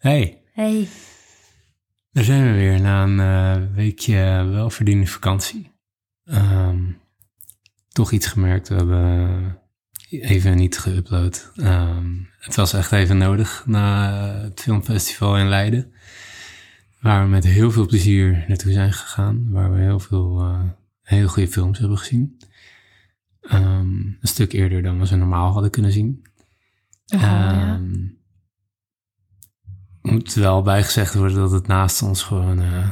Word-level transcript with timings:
Hey, 0.00 0.42
Hey. 0.52 0.88
daar 2.12 2.24
zijn 2.24 2.44
we 2.44 2.58
weer 2.58 2.80
na 2.80 3.02
een 3.02 3.20
eh, 3.20 3.74
weekje 3.74 4.46
welverdiende 4.50 5.06
vakantie. 5.06 5.70
Ehm, 6.24 6.78
toch 7.88 8.12
iets 8.12 8.26
gemerkt, 8.26 8.68
we 8.68 8.74
hebben 8.74 9.58
even 10.10 10.56
niet 10.56 10.88
geüpload. 10.88 11.52
Ehm, 11.56 12.14
het 12.38 12.54
was 12.54 12.72
echt 12.72 12.92
even 12.92 13.18
nodig 13.18 13.62
na 13.66 14.12
het 14.42 14.60
filmfestival 14.60 15.38
in 15.38 15.48
Leiden. 15.48 15.92
Waar 17.00 17.22
we 17.24 17.28
met 17.30 17.44
heel 17.44 17.70
veel 17.70 17.86
plezier 17.86 18.44
naartoe 18.48 18.72
zijn 18.72 18.92
gegaan. 18.92 19.50
Waar 19.50 19.72
we 19.72 19.80
heel 19.80 20.00
veel 20.00 20.40
eh, 20.40 20.62
hele 21.02 21.28
goede 21.28 21.48
films 21.50 21.78
hebben 21.78 21.98
gezien. 21.98 22.40
Ehm, 23.40 23.90
een 23.90 24.18
stuk 24.22 24.52
eerder 24.52 24.82
dan 24.82 24.98
we 24.98 25.06
ze 25.06 25.16
normaal 25.16 25.52
hadden 25.52 25.70
kunnen 25.70 25.92
zien. 25.92 26.22
Oh, 27.14 27.20
ja. 27.20 27.80
Moet 30.02 30.34
wel 30.34 30.62
bijgezegd 30.62 31.14
worden 31.14 31.36
dat 31.36 31.50
het 31.50 31.66
naast 31.66 32.02
ons 32.02 32.22
gewoon 32.22 32.62
eh, 32.62 32.90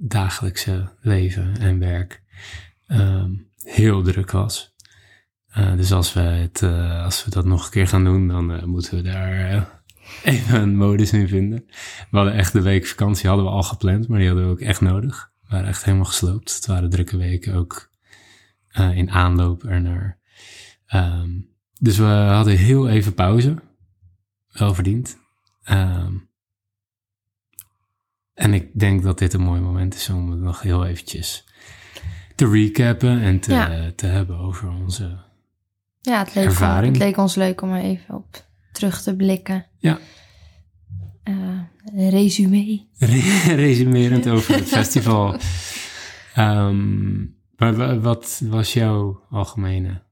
dagelijkse 0.00 0.88
leven 1.00 1.56
en 1.58 1.78
werk 1.78 2.22
ehm, 2.86 3.30
heel 3.62 4.02
druk 4.02 4.30
was. 4.30 4.74
Eh, 5.48 5.76
dus 5.76 5.92
als 5.92 6.12
we, 6.12 6.20
het, 6.20 6.62
eh, 6.62 7.04
als 7.04 7.24
we 7.24 7.30
dat 7.30 7.44
nog 7.44 7.64
een 7.64 7.70
keer 7.70 7.88
gaan 7.88 8.04
doen, 8.04 8.28
dan 8.28 8.68
moeten 8.68 8.96
we 8.96 9.02
daar 9.02 9.68
even 10.22 10.60
een 10.60 10.76
modus 10.76 11.12
in 11.12 11.28
vinden. 11.28 11.64
We 12.10 12.16
hadden 12.16 12.34
echt 12.34 12.52
de 12.52 12.62
week 12.62 12.86
vakantie 12.86 13.28
hadden 13.28 13.46
we 13.46 13.52
al 13.52 13.62
gepland, 13.62 14.08
maar 14.08 14.18
die 14.18 14.28
hadden 14.28 14.46
we 14.46 14.52
ook 14.52 14.60
echt 14.60 14.80
nodig. 14.80 15.30
We 15.40 15.48
waren 15.50 15.68
echt 15.68 15.84
helemaal 15.84 16.06
gesloopt. 16.06 16.54
Het 16.54 16.66
waren 16.66 16.90
drukke 16.90 17.16
weken 17.16 17.54
ook 17.54 17.90
in 18.72 19.10
aanloop 19.10 19.64
ernaar. 19.64 20.18
Ehm, 20.86 21.30
dus 21.78 21.96
we 21.96 22.04
hadden 22.04 22.56
heel 22.56 22.88
even 22.88 23.14
pauze. 23.14 23.56
Wel 24.48 24.74
verdiend. 24.74 25.18
Ehm, 25.62 26.14
en 28.34 28.54
ik 28.54 28.78
denk 28.78 29.02
dat 29.02 29.18
dit 29.18 29.32
een 29.32 29.40
mooi 29.42 29.60
moment 29.60 29.94
is 29.94 30.08
om 30.08 30.30
het 30.30 30.40
nog 30.40 30.62
heel 30.62 30.86
eventjes 30.86 31.44
te 32.34 32.48
recappen 32.50 33.20
en 33.20 33.40
te, 33.40 33.52
Ja. 33.52 33.92
te 33.96 34.06
hebben 34.06 34.38
over 34.38 34.68
onze... 34.70 35.18
Ja, 36.00 36.18
het 36.18 36.34
leek, 36.34 36.44
Ervaring. 36.44 36.92
het 36.94 37.02
leek 37.02 37.16
ons 37.16 37.34
leuk 37.34 37.62
om 37.62 37.72
er 37.72 37.82
even 37.82 38.14
op 38.14 38.44
terug 38.72 39.02
te 39.02 39.16
blikken. 39.16 39.66
Ja. 39.78 39.98
Eh, 41.22 42.10
resume. 42.10 42.86
Re- 42.98 43.54
resumerend 43.66 44.28
over 44.28 44.54
het 44.54 44.68
festival. 44.78 45.36
Ehm, 46.34 47.18
maar 47.56 47.74
wa- 47.76 47.98
wat 47.98 48.42
was 48.44 48.72
jouw 48.72 49.26
algemene... 49.30 50.08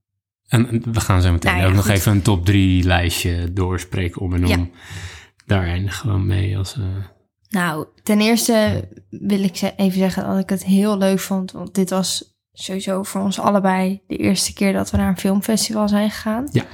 En 0.49 0.93
we 0.93 1.01
gaan 1.01 1.23
zo 1.23 1.33
meteen 1.33 1.51
Nou 1.53 1.63
ja, 1.65 1.69
ook 1.71 1.75
nog 1.77 1.89
even 1.89 2.13
een 2.13 2.23
top 2.23 2.45
drie 2.45 2.83
lijstje 2.85 3.53
doorspreken 3.53 4.21
om 4.21 4.35
en 4.35 4.45
om. 4.45 4.51
Ja. 4.51 4.67
Daar 5.49 5.67
eindigen 5.67 6.13
we 6.13 6.19
mee 6.19 6.59
als... 6.59 6.75
eh, 6.77 6.85
Nou, 7.49 7.87
ten 8.03 8.21
eerste 8.21 8.89
wil 9.11 9.43
ik 9.43 9.57
ze- 9.57 9.75
even 9.77 9.99
zeggen 9.99 10.25
dat 10.27 10.39
ik 10.39 10.49
het 10.51 10.65
heel 10.65 10.99
leuk 10.99 11.19
vond. 11.21 11.53
Want 11.53 11.75
dit 11.75 11.91
was 11.91 12.37
sowieso 12.53 13.03
voor 13.03 13.21
ons 13.21 13.41
allebei 13.41 14.03
de 14.07 14.17
eerste 14.17 14.53
keer 14.53 14.73
dat 14.73 14.91
we 14.91 14.97
naar 14.97 15.09
een 15.09 15.19
filmfestival 15.19 15.89
zijn 15.89 16.11
gegaan. 16.11 16.49
Ja. 16.53 16.65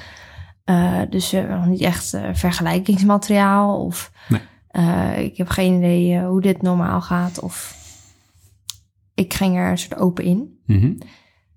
Eh, 0.64 1.10
dus 1.10 1.30
we 1.30 1.36
hebben 1.36 1.56
nog 1.56 1.66
niet 1.66 1.80
echt 1.80 2.14
eh, 2.14 2.28
vergelijkingsmateriaal. 2.32 3.84
Of 3.84 4.12
Nee. 4.28 5.24
ik 5.24 5.36
heb 5.36 5.48
geen 5.48 5.74
idee 5.76 6.20
hoe 6.20 6.40
dit 6.40 6.62
normaal 6.62 7.00
gaat. 7.00 7.40
Of 7.40 7.76
ik 9.14 9.34
ging 9.34 9.56
er 9.56 9.70
een 9.70 9.78
soort 9.78 10.00
open 10.00 10.24
in. 10.24 10.58
mhm. 10.66 10.92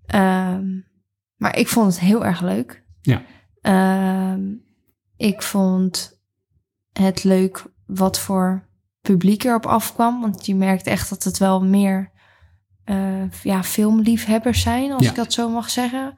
Ehm, 0.06 0.66
maar 1.36 1.58
ik 1.58 1.68
vond 1.68 1.88
het 1.92 2.00
heel 2.00 2.26
erg 2.26 2.42
leuk. 2.42 2.84
Ja. 3.02 3.22
Ehm, 3.62 4.42
ik 5.18 5.42
vond 5.44 6.17
het 7.00 7.24
leuk 7.24 7.64
wat 7.86 8.20
voor 8.20 8.66
publiek 9.02 9.44
erop 9.44 9.66
afkwam. 9.66 10.22
Want 10.22 10.46
je 10.46 10.56
merkt 10.56 10.88
echt 10.88 11.10
dat 11.10 11.24
het 11.24 11.38
wel 11.38 11.64
meer 11.66 12.12
eh, 12.84 13.32
ja, 13.44 13.64
filmliefhebbers 13.64 14.62
zijn, 14.62 14.92
als 14.92 15.04
Ja. 15.04 15.10
ik 15.10 15.16
dat 15.16 15.34
zo 15.34 15.50
mag 15.50 15.70
zeggen. 15.70 16.14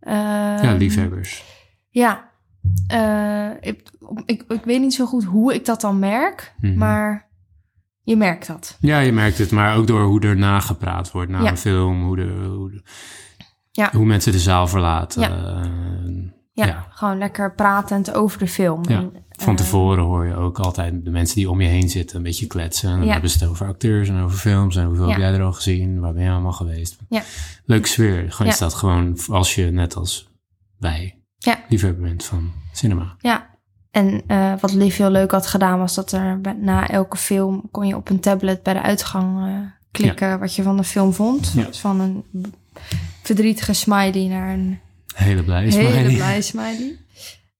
Ja, 0.00 0.60
Ehm, 0.62 0.76
liefhebbers. 0.76 1.44
Ja. 1.88 2.30
Eh, 2.86 3.50
ik, 3.60 3.90
ik, 4.26 4.44
ik 4.48 4.64
weet 4.64 4.80
niet 4.80 4.94
zo 4.94 5.06
goed 5.06 5.24
hoe 5.24 5.54
ik 5.54 5.64
dat 5.64 5.80
dan 5.80 5.98
merk, 5.98 6.54
Mhm. 6.60 6.78
maar 6.78 7.28
je 8.02 8.16
merkt 8.16 8.46
dat. 8.46 8.76
Ja, 8.80 8.98
je 8.98 9.12
merkt 9.12 9.38
het, 9.38 9.50
maar 9.50 9.76
ook 9.76 9.86
door 9.86 10.02
hoe 10.02 10.20
er 10.20 10.36
nagepraat 10.36 11.10
wordt 11.10 11.30
na 11.30 11.42
Ja. 11.42 11.50
een 11.50 11.56
film, 11.58 12.02
hoe, 12.04 12.16
de, 12.16 12.44
hoe, 12.56 12.70
de- 12.70 12.82
Ja. 13.70 13.90
hoe 13.92 14.04
mensen 14.06 14.32
de 14.32 14.38
zaal 14.38 14.66
verlaten. 14.68 15.22
Ja. 16.64 16.86
Gewoon 16.90 17.18
lekker 17.18 17.54
pratend 17.54 18.14
over 18.14 18.38
de 18.38 18.48
film. 18.48 18.80
Ja, 18.88 18.98
En, 18.98 19.12
Van 19.30 19.48
eh, 19.48 19.58
tevoren 19.58 20.04
hoor 20.04 20.26
je 20.26 20.34
ook 20.34 20.58
altijd 20.58 21.04
de 21.04 21.10
mensen 21.10 21.36
die 21.36 21.50
om 21.50 21.60
je 21.60 21.68
heen 21.68 21.88
zitten 21.88 22.16
een 22.16 22.22
beetje 22.22 22.46
kletsen. 22.46 22.90
En 22.90 22.96
dan 22.96 23.06
Ja. 23.06 23.12
hebben 23.12 23.30
ze 23.30 23.38
het 23.38 23.48
over 23.48 23.66
acteurs 23.66 24.08
en 24.08 24.20
over 24.20 24.38
films 24.38 24.76
en 24.76 24.84
hoeveel 24.86 25.08
heb 25.08 25.18
jij 25.18 25.32
er 25.32 25.42
al 25.42 25.52
gezien, 25.52 26.00
waar 26.00 26.12
ben 26.12 26.22
je 26.22 26.30
allemaal 26.30 26.52
geweest. 26.52 26.96
Ja. 27.08 27.22
Leuke 27.64 27.88
sfeer. 27.88 28.32
Gewoon 28.32 28.52
is 28.52 28.58
dat 28.58 28.74
gewoon 28.74 29.18
als 29.28 29.54
je 29.54 29.64
net 29.70 29.96
als 29.96 30.28
wij 30.78 31.18
Ja. 31.38 31.58
liefhebber 31.68 32.02
bent 32.02 32.24
van 32.24 32.52
cinema. 32.72 33.14
Ja, 33.18 33.46
en 33.90 34.22
eh, 34.26 34.52
wat 34.60 34.72
Liv 34.72 34.96
heel 34.96 35.10
leuk 35.10 35.30
had 35.30 35.46
gedaan 35.46 35.78
was 35.78 35.94
dat 35.94 36.12
er 36.12 36.40
na 36.60 36.88
elke 36.88 37.16
film 37.16 37.68
kon 37.70 37.86
je 37.86 37.96
op 37.96 38.08
een 38.08 38.20
tablet 38.20 38.62
bij 38.62 38.72
de 38.74 38.82
uitgang 38.82 39.46
eh, 39.46 39.54
klikken 39.90 40.38
wat 40.38 40.54
je 40.54 40.62
van 40.62 40.76
de 40.76 40.84
film 40.84 41.12
vond. 41.12 41.54
Dus 41.54 41.80
van 41.80 42.00
een 42.00 42.24
verdrietige 43.22 43.72
smiley 43.72 44.26
naar 44.28 44.52
een 44.52 44.78
Hele 45.16 45.42
blij. 45.44 45.60
hele 45.60 45.72
smiley. 45.72 46.14
blij 46.14 46.40
smiley. 46.42 46.98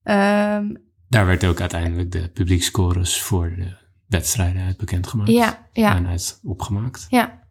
Ehm, 0.02 0.74
Daar 1.08 1.26
werd 1.26 1.44
ook 1.44 1.60
uiteindelijk 1.60 2.12
de 2.12 2.28
publiekscores 2.28 3.20
voor 3.22 3.54
de 3.56 3.76
wedstrijden 4.06 4.62
uit 4.62 4.76
bekendgemaakt. 4.76 5.30
ja, 5.30 5.68
ja, 5.72 5.96
En 5.96 6.06
uit 6.06 6.40
opgemaakt. 6.42 7.06
ja. 7.10 7.44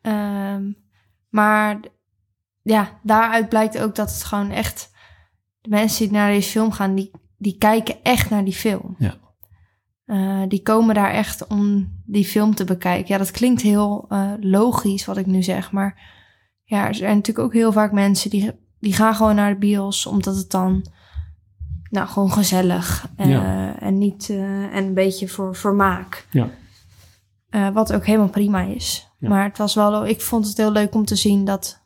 Ehm, 0.00 0.72
maar 1.28 1.80
ja, 2.62 3.00
daaruit 3.02 3.48
blijkt 3.48 3.78
ook 3.78 3.94
dat 3.94 4.12
het 4.12 4.24
gewoon 4.24 4.50
echt... 4.50 4.90
De 5.60 5.68
mensen 5.68 6.04
die 6.04 6.12
naar 6.12 6.30
deze 6.32 6.50
film 6.50 6.72
gaan, 6.72 6.94
die, 6.94 7.10
die 7.38 7.58
kijken 7.58 8.02
echt 8.02 8.30
naar 8.30 8.44
die 8.44 8.54
film. 8.54 8.94
Ja. 8.98 9.14
Eh, 10.04 10.42
die 10.48 10.62
komen 10.62 10.94
daar 10.94 11.10
echt 11.10 11.46
om 11.46 11.92
die 12.04 12.24
film 12.24 12.54
te 12.54 12.64
bekijken. 12.64 13.12
Ja, 13.12 13.18
dat 13.18 13.30
klinkt 13.30 13.62
heel 13.62 14.06
eh, 14.08 14.32
logisch 14.40 15.04
wat 15.04 15.16
ik 15.16 15.26
nu 15.26 15.42
zeg, 15.42 15.72
maar 15.72 16.00
ja, 16.62 16.86
er 16.88 16.94
zijn 16.94 17.16
natuurlijk 17.16 17.46
ook 17.46 17.52
heel 17.52 17.72
vaak 17.72 17.92
mensen 17.92 18.30
die, 18.30 18.50
die 18.82 18.92
gaan 18.92 19.14
gewoon 19.14 19.34
naar 19.34 19.52
de 19.52 19.58
bios 19.58 20.06
omdat 20.06 20.36
het 20.36 20.50
dan 20.50 20.86
nou 21.90 22.08
gewoon 22.08 22.32
gezellig 22.32 23.08
eh, 23.16 23.28
Ja. 23.28 23.78
en 23.78 23.98
niet 23.98 24.30
eh, 24.30 24.74
en 24.76 24.84
een 24.84 24.94
beetje 24.94 25.28
voor 25.28 25.56
vermaak. 25.56 26.26
Ja. 26.30 26.48
Eh, 27.48 27.68
wat 27.68 27.92
ook 27.92 28.06
helemaal 28.06 28.28
prima 28.28 28.62
is. 28.62 29.08
Ja. 29.18 29.28
Maar 29.28 29.44
het 29.44 29.58
was 29.58 29.74
wel, 29.74 30.06
ik 30.06 30.20
vond 30.20 30.46
het 30.46 30.56
heel 30.56 30.72
leuk 30.72 30.94
om 30.94 31.04
te 31.04 31.16
zien 31.16 31.44
dat 31.44 31.80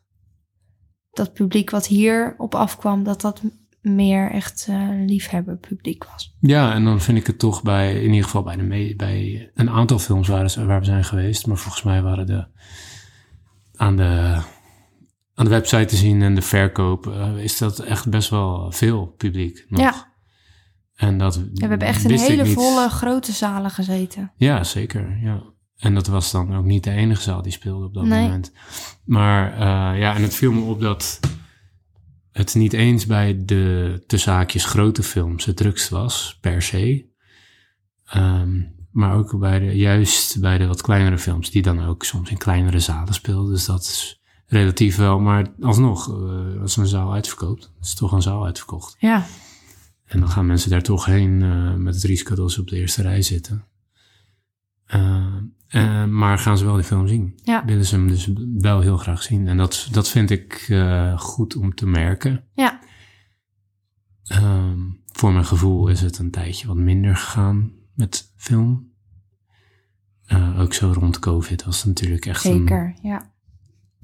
dat 1.10 1.32
publiek 1.32 1.70
wat 1.70 1.86
hier 1.86 2.34
op 2.38 2.54
afkwam, 2.54 3.04
dat 3.04 3.20
dat 3.20 3.42
meer 3.80 4.30
echt 4.30 4.68
liefhebber 5.06 5.56
publiek 5.56 6.04
was. 6.04 6.36
Ja, 6.40 6.72
en 6.72 6.84
dan 6.84 7.00
vind 7.00 7.18
ik 7.18 7.26
het 7.26 7.38
toch 7.38 7.62
bij, 7.62 7.94
in 7.94 8.10
ieder 8.10 8.24
geval 8.24 8.42
bij, 8.42 8.56
de 8.56 8.94
bij 8.96 9.50
een 9.54 9.70
aantal 9.70 9.98
films 9.98 10.28
waar 10.28 10.44
we 10.78 10.84
zijn 10.84 11.04
geweest, 11.04 11.46
maar 11.46 11.56
volgens 11.56 11.82
mij 11.82 12.02
waren 12.02 12.26
de 12.26 12.46
aan 13.76 13.96
de, 13.96 14.40
aan 15.38 15.44
de 15.44 15.50
website 15.50 15.84
te 15.84 15.97
zien 15.97 16.22
en 16.22 16.34
de 16.34 16.42
verkoop, 16.42 17.06
eh, 17.06 17.36
is 17.36 17.58
dat 17.58 17.78
echt 17.78 18.08
best 18.08 18.30
wel 18.30 18.72
veel 18.72 19.06
publiek 19.06 19.66
nog. 19.69 19.80
Ja. 19.80 20.14
En 20.94 21.19
dat 21.19 21.34
Ja, 21.34 21.42
we 21.52 21.66
hebben 21.66 21.88
echt 21.88 22.10
ik 22.10 22.20
hele 22.20 22.47
volle 22.47 22.88
grote 22.88 23.32
zalen 23.32 23.70
gezeten. 23.70 24.32
Ja, 24.36 24.64
zeker. 24.64 25.19
Ja. 25.22 25.42
En 25.76 25.94
dat 25.94 26.06
was 26.06 26.30
dan 26.30 26.56
ook 26.56 26.64
niet 26.64 26.84
de 26.84 26.91
enige 26.91 27.22
zaal 27.22 27.42
die 27.42 27.52
speelde 27.52 27.86
op 27.86 27.94
dat 27.94 28.04
Nee. 28.04 28.22
moment. 28.22 28.52
Maar 29.04 29.52
eh, 29.52 30.00
ja, 30.00 30.14
en 30.14 30.22
het 30.22 30.34
viel 30.34 30.52
me 30.52 30.60
op 30.60 30.80
dat 30.80 31.20
het 32.32 32.54
niet 32.54 32.72
eens 32.72 33.06
bij 33.06 33.44
de 33.44 34.02
tussen 34.06 34.32
haakjes 34.32 34.64
grote 34.64 35.02
films 35.02 35.44
het 35.44 35.56
drukst 35.56 35.88
was, 35.88 36.38
per 36.41 36.62
se. 36.62 37.06
Ehm, 38.06 38.62
maar 38.91 39.14
ook 39.14 39.38
bij 39.38 39.58
de, 39.58 39.76
juist 39.76 40.40
bij 40.40 40.58
de 40.58 40.66
wat 40.66 40.82
kleinere 40.82 41.19
films, 41.19 41.50
die 41.50 41.62
dan 41.62 41.84
ook 41.84 42.05
soms 42.05 42.31
in 42.31 42.37
kleinere 42.38 42.78
zalen 42.81 43.14
speelden. 43.14 43.52
Dus 43.52 43.64
dat 43.64 43.81
is 43.82 44.20
relatief 44.46 44.96
wel, 44.96 45.20
maar 45.20 45.46
alsnog, 45.60 46.08
eh, 46.08 46.60
als 46.60 46.76
een 46.76 46.87
zaal 46.87 47.12
uitverkoopt, 47.12 47.72
is 47.81 47.94
toch 47.94 48.12
een 48.12 48.22
zaal 48.22 48.44
uitverkocht. 48.44 48.96
Ja, 48.98 49.26
En 50.04 50.20
dan 50.20 50.28
gaan 50.28 50.46
mensen 50.46 50.70
daar 50.70 50.82
toch 50.82 51.04
heen 51.04 51.43
eh, 51.43 51.75
met 51.75 51.94
het 51.94 52.04
risico 52.04 52.34
dat 52.34 52.52
ze 52.52 52.60
op 52.60 52.69
de 52.69 52.76
eerste 52.76 53.02
rij 53.02 53.22
zitten. 53.22 53.64
Eh, 54.87 56.04
maar 56.04 56.38
gaan 56.38 56.58
ze 56.58 56.64
wel 56.64 56.75
die 56.75 56.84
film 56.84 57.08
zien? 57.08 57.38
Ja. 57.43 57.64
Willen 57.64 57.84
ze 57.84 57.94
hem 57.94 58.08
dus 58.08 58.31
wel 58.58 58.81
heel 58.81 58.96
graag 58.96 59.22
zien? 59.22 59.48
En 59.48 59.56
dat, 59.56 59.88
dat 59.90 60.08
vind 60.08 60.31
ik 60.31 60.75
goed 61.16 61.56
om 61.56 61.75
te 61.75 61.87
merken. 61.87 62.44
ja, 62.54 62.81
Ehm, 64.26 64.81
voor 65.12 65.32
mijn 65.32 65.44
gevoel 65.44 65.88
is 65.88 66.00
het 66.00 66.19
een 66.19 66.31
tijdje 66.31 66.66
wat 66.66 66.76
minder 66.76 67.16
gegaan 67.16 67.72
met 67.94 68.32
film. 68.37 68.92
Ook 70.56 70.75
zo 70.75 70.92
rond 70.92 71.19
COVID 71.19 71.64
was 71.64 71.76
het 71.76 71.87
natuurlijk 71.87 72.26
echt 72.26 72.44
een 72.44 72.52
zeker. 72.52 72.96
Ja. 73.02 73.34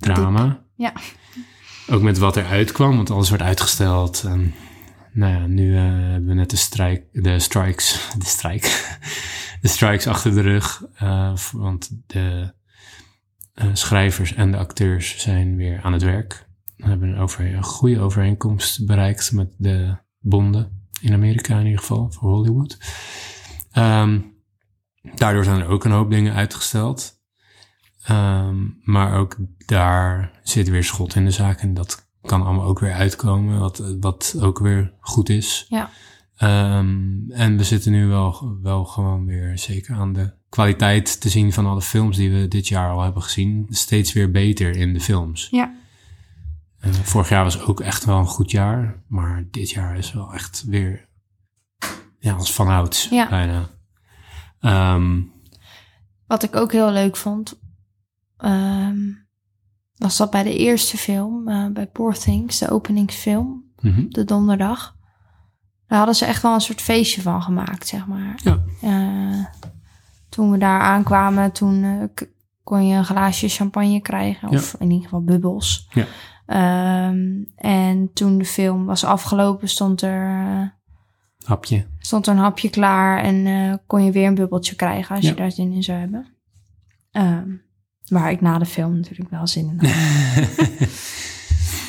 Drama. 0.02 0.64
Ja. 0.76 0.92
Ook 1.88 2.02
met 2.02 2.18
wat 2.18 2.36
er 2.36 2.46
uitkwam, 2.46 2.96
want 2.96 3.10
alles 3.10 3.30
werd 3.30 3.42
uitgesteld. 3.42 4.24
En 4.24 4.54
nou 5.12 5.32
ja, 5.32 5.46
nu 5.46 5.76
eh, 5.76 5.82
hebben 5.82 6.26
we 6.26 6.34
net 6.34 6.50
de, 6.50 6.56
strijk, 6.56 7.04
de 7.12 7.38
strikes, 7.38 8.08
de 8.18 8.26
strijk, 8.26 8.62
de 9.62 9.68
strikes 9.68 10.06
achter 10.06 10.34
de 10.34 10.40
rug. 10.40 10.84
Uh, 11.02 11.36
want 11.52 11.90
de 12.06 12.54
uh, 13.54 13.70
schrijvers 13.72 14.34
en 14.34 14.50
de 14.50 14.56
acteurs 14.56 15.18
zijn 15.18 15.56
weer 15.56 15.80
aan 15.82 15.92
het 15.92 16.02
werk. 16.02 16.46
We 16.76 16.88
hebben 16.88 17.08
een, 17.08 17.18
over, 17.18 17.54
een 17.54 17.64
goede 17.64 18.00
overeenkomst 18.00 18.86
bereikt 18.86 19.32
met 19.32 19.54
de 19.56 19.96
bonden. 20.18 20.88
In 21.00 21.12
Amerika 21.12 21.58
in 21.58 21.64
ieder 21.64 21.80
geval, 21.80 22.10
voor 22.10 22.30
Hollywood. 22.30 22.78
Um, 23.78 24.34
daardoor 25.14 25.44
zijn 25.44 25.60
er 25.60 25.66
ook 25.66 25.84
een 25.84 25.90
hoop 25.90 26.10
dingen 26.10 26.34
uitgesteld. 26.34 27.21
Um, 28.10 28.80
maar 28.82 29.14
ook 29.18 29.36
daar 29.66 30.40
zit 30.42 30.68
weer 30.68 30.84
schot 30.84 31.14
in 31.14 31.24
de 31.24 31.30
zaak. 31.30 31.60
En 31.60 31.74
dat 31.74 32.10
kan 32.22 32.42
allemaal 32.42 32.66
ook 32.66 32.78
weer 32.78 32.92
uitkomen. 32.92 33.58
Wat, 33.58 33.82
wat 34.00 34.36
ook 34.40 34.58
weer 34.58 34.92
goed 35.00 35.28
is. 35.28 35.66
Ja. 35.68 35.90
Um, 36.78 37.24
en 37.30 37.56
we 37.56 37.64
zitten 37.64 37.92
nu 37.92 38.06
wel, 38.06 38.58
wel 38.62 38.84
gewoon 38.84 39.26
weer 39.26 39.58
zeker 39.58 39.94
aan 39.94 40.12
de 40.12 40.32
kwaliteit 40.48 41.20
te 41.20 41.28
zien 41.28 41.52
van 41.52 41.66
alle 41.66 41.82
films 41.82 42.16
die 42.16 42.30
we 42.32 42.48
dit 42.48 42.68
jaar 42.68 42.90
al 42.90 43.02
hebben 43.02 43.22
gezien. 43.22 43.66
Steeds 43.68 44.12
weer 44.12 44.30
beter 44.30 44.76
in 44.76 44.92
de 44.92 45.00
films. 45.00 45.48
Ja. 45.50 45.74
Uh, 46.80 46.92
vorig 46.92 47.28
jaar 47.28 47.44
was 47.44 47.60
ook 47.60 47.80
echt 47.80 48.04
wel 48.04 48.18
een 48.18 48.26
goed 48.26 48.50
jaar. 48.50 49.02
Maar 49.06 49.44
dit 49.50 49.70
jaar 49.70 49.96
is 49.96 50.12
wel 50.12 50.32
echt 50.32 50.64
weer 50.66 51.08
ja, 52.18 52.32
als 52.32 52.52
vanouds 52.52 53.08
Ja. 53.08 53.28
bijna. 53.28 53.70
Um, 54.94 55.32
Wat 56.26 56.42
ik 56.42 56.56
ook 56.56 56.72
heel 56.72 56.90
leuk 56.90 57.16
vond, 57.16 57.60
um, 58.44 59.26
was 59.96 60.16
dat 60.16 60.30
bij 60.30 60.42
de 60.42 60.56
eerste 60.56 60.96
film, 60.96 61.48
uh, 61.48 61.66
bij 61.66 61.86
Poor 61.86 62.14
Things, 62.14 62.58
de 62.58 62.70
openingsfilm, 62.70 63.64
mhm. 63.80 64.04
de 64.08 64.24
donderdag. 64.24 64.96
Daar 65.86 65.98
hadden 65.98 66.16
ze 66.16 66.24
echt 66.24 66.42
wel 66.42 66.54
een 66.54 66.60
soort 66.60 66.80
feestje 66.80 67.22
van 67.22 67.42
gemaakt, 67.42 67.86
zeg 67.88 68.06
maar. 68.06 68.40
Ja. 68.42 68.62
Uh, 68.84 69.44
toen 70.28 70.50
we 70.50 70.58
daar 70.58 70.80
aankwamen, 70.80 71.52
toen 71.52 71.82
uh, 71.82 72.04
kon 72.62 72.86
je 72.86 72.96
een 72.96 73.04
glaasje 73.04 73.48
champagne 73.48 74.00
krijgen. 74.00 74.48
Of 74.48 74.74
in 74.78 74.90
ieder 74.90 75.04
geval 75.04 75.24
bubbels. 75.24 75.88
Ja. 75.90 76.06
Um, 77.08 77.52
en 77.56 78.10
toen 78.12 78.38
de 78.38 78.44
film 78.44 78.86
was 78.86 79.04
afgelopen, 79.04 79.68
stond 79.68 80.02
er... 80.02 80.44
Uh, 80.44 80.66
hapje. 81.44 81.86
Stond 81.98 82.26
er 82.26 82.32
een 82.32 82.38
hapje 82.38 82.70
klaar 82.70 83.22
en 83.22 83.80
kon 83.86 84.04
je 84.04 84.12
weer 84.12 84.26
een 84.26 84.34
bubbeltje 84.34 84.76
krijgen 84.76 85.14
als 85.16 85.24
Ja. 85.24 85.30
je 85.30 85.36
daar 85.36 85.52
zin 85.52 85.72
in 85.72 85.82
zou 85.82 85.98
hebben. 85.98 86.26
Um, 87.12 87.62
waar 88.12 88.30
ik 88.30 88.40
na 88.40 88.58
de 88.58 88.66
film 88.66 88.94
natuurlijk 88.96 89.30
wel 89.30 89.46
zin 89.46 89.78
in 89.80 89.88
had. 89.88 90.48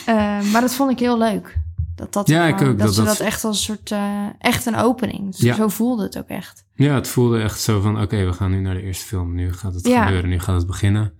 uh, 0.10 0.52
maar 0.52 0.62
dat 0.62 0.76
vond 0.76 0.92
ik 0.92 1.00
heel 1.00 1.18
leuk. 1.18 1.58
Dat, 1.96 2.14
dat, 2.14 2.28
Ja, 2.28 2.46
ik 2.48 2.54
ook, 2.54 2.60
dat, 2.60 2.78
dat 2.80 2.96
ze 2.96 3.04
dat- 3.04 3.20
echt 3.20 3.44
als 3.44 3.58
een 3.58 3.64
soort, 3.76 3.92
uh, 3.92 4.26
echt 4.40 4.66
een 4.66 4.76
opening. 4.76 5.32
Dus 5.32 5.40
Ja. 5.40 5.56
Zo 5.56 5.68
voelde 5.68 6.04
het 6.04 6.18
ook 6.18 6.28
echt. 6.28 6.66
Ja, 6.76 6.96
het 6.96 7.08
voelde 7.08 7.42
echt 7.42 7.60
zo 7.62 7.82
van, 7.82 8.02
oké, 8.02 8.26
we 8.26 8.34
gaan 8.34 8.52
nu 8.52 8.60
naar 8.60 8.74
de 8.74 8.82
eerste 8.84 9.06
film. 9.06 9.36
Nu 9.36 9.54
gaat 9.54 9.74
het 9.74 9.88
Ja. 9.88 10.04
gebeuren, 10.06 10.30
nu 10.30 10.40
gaat 10.40 10.58
het 10.58 10.68
beginnen. 10.68 11.14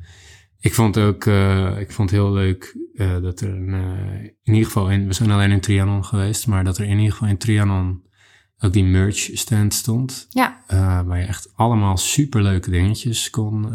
Ik 0.60 0.74
vond 0.74 0.98
ook, 0.98 1.26
uh, 1.26 1.80
ik 1.80 1.92
vond 1.92 2.12
heel 2.12 2.32
leuk 2.32 2.78
uh, 2.94 3.22
dat 3.22 3.40
er 3.42 3.50
een, 3.50 3.74
in 4.44 4.54
ieder 4.54 4.66
geval, 4.66 4.90
in, 4.90 5.08
we 5.08 5.14
zijn 5.14 5.32
alleen 5.32 5.52
in 5.52 5.60
Trianon 5.62 6.06
geweest, 6.06 6.48
maar 6.48 6.64
dat 6.64 6.78
er 6.78 6.86
in 6.86 6.98
ieder 6.98 7.12
geval 7.12 7.28
in 7.28 7.38
Trianon 7.38 8.02
ook 8.60 8.74
die 8.74 8.84
merch 8.84 9.30
stand 9.34 9.74
stond. 9.74 10.26
Ja, 10.30 10.62
waar 11.06 11.20
je 11.20 11.26
echt 11.26 11.52
allemaal 11.56 11.98
superleuke 11.98 12.70
dingetjes 12.70 13.30
kon, 13.30 13.74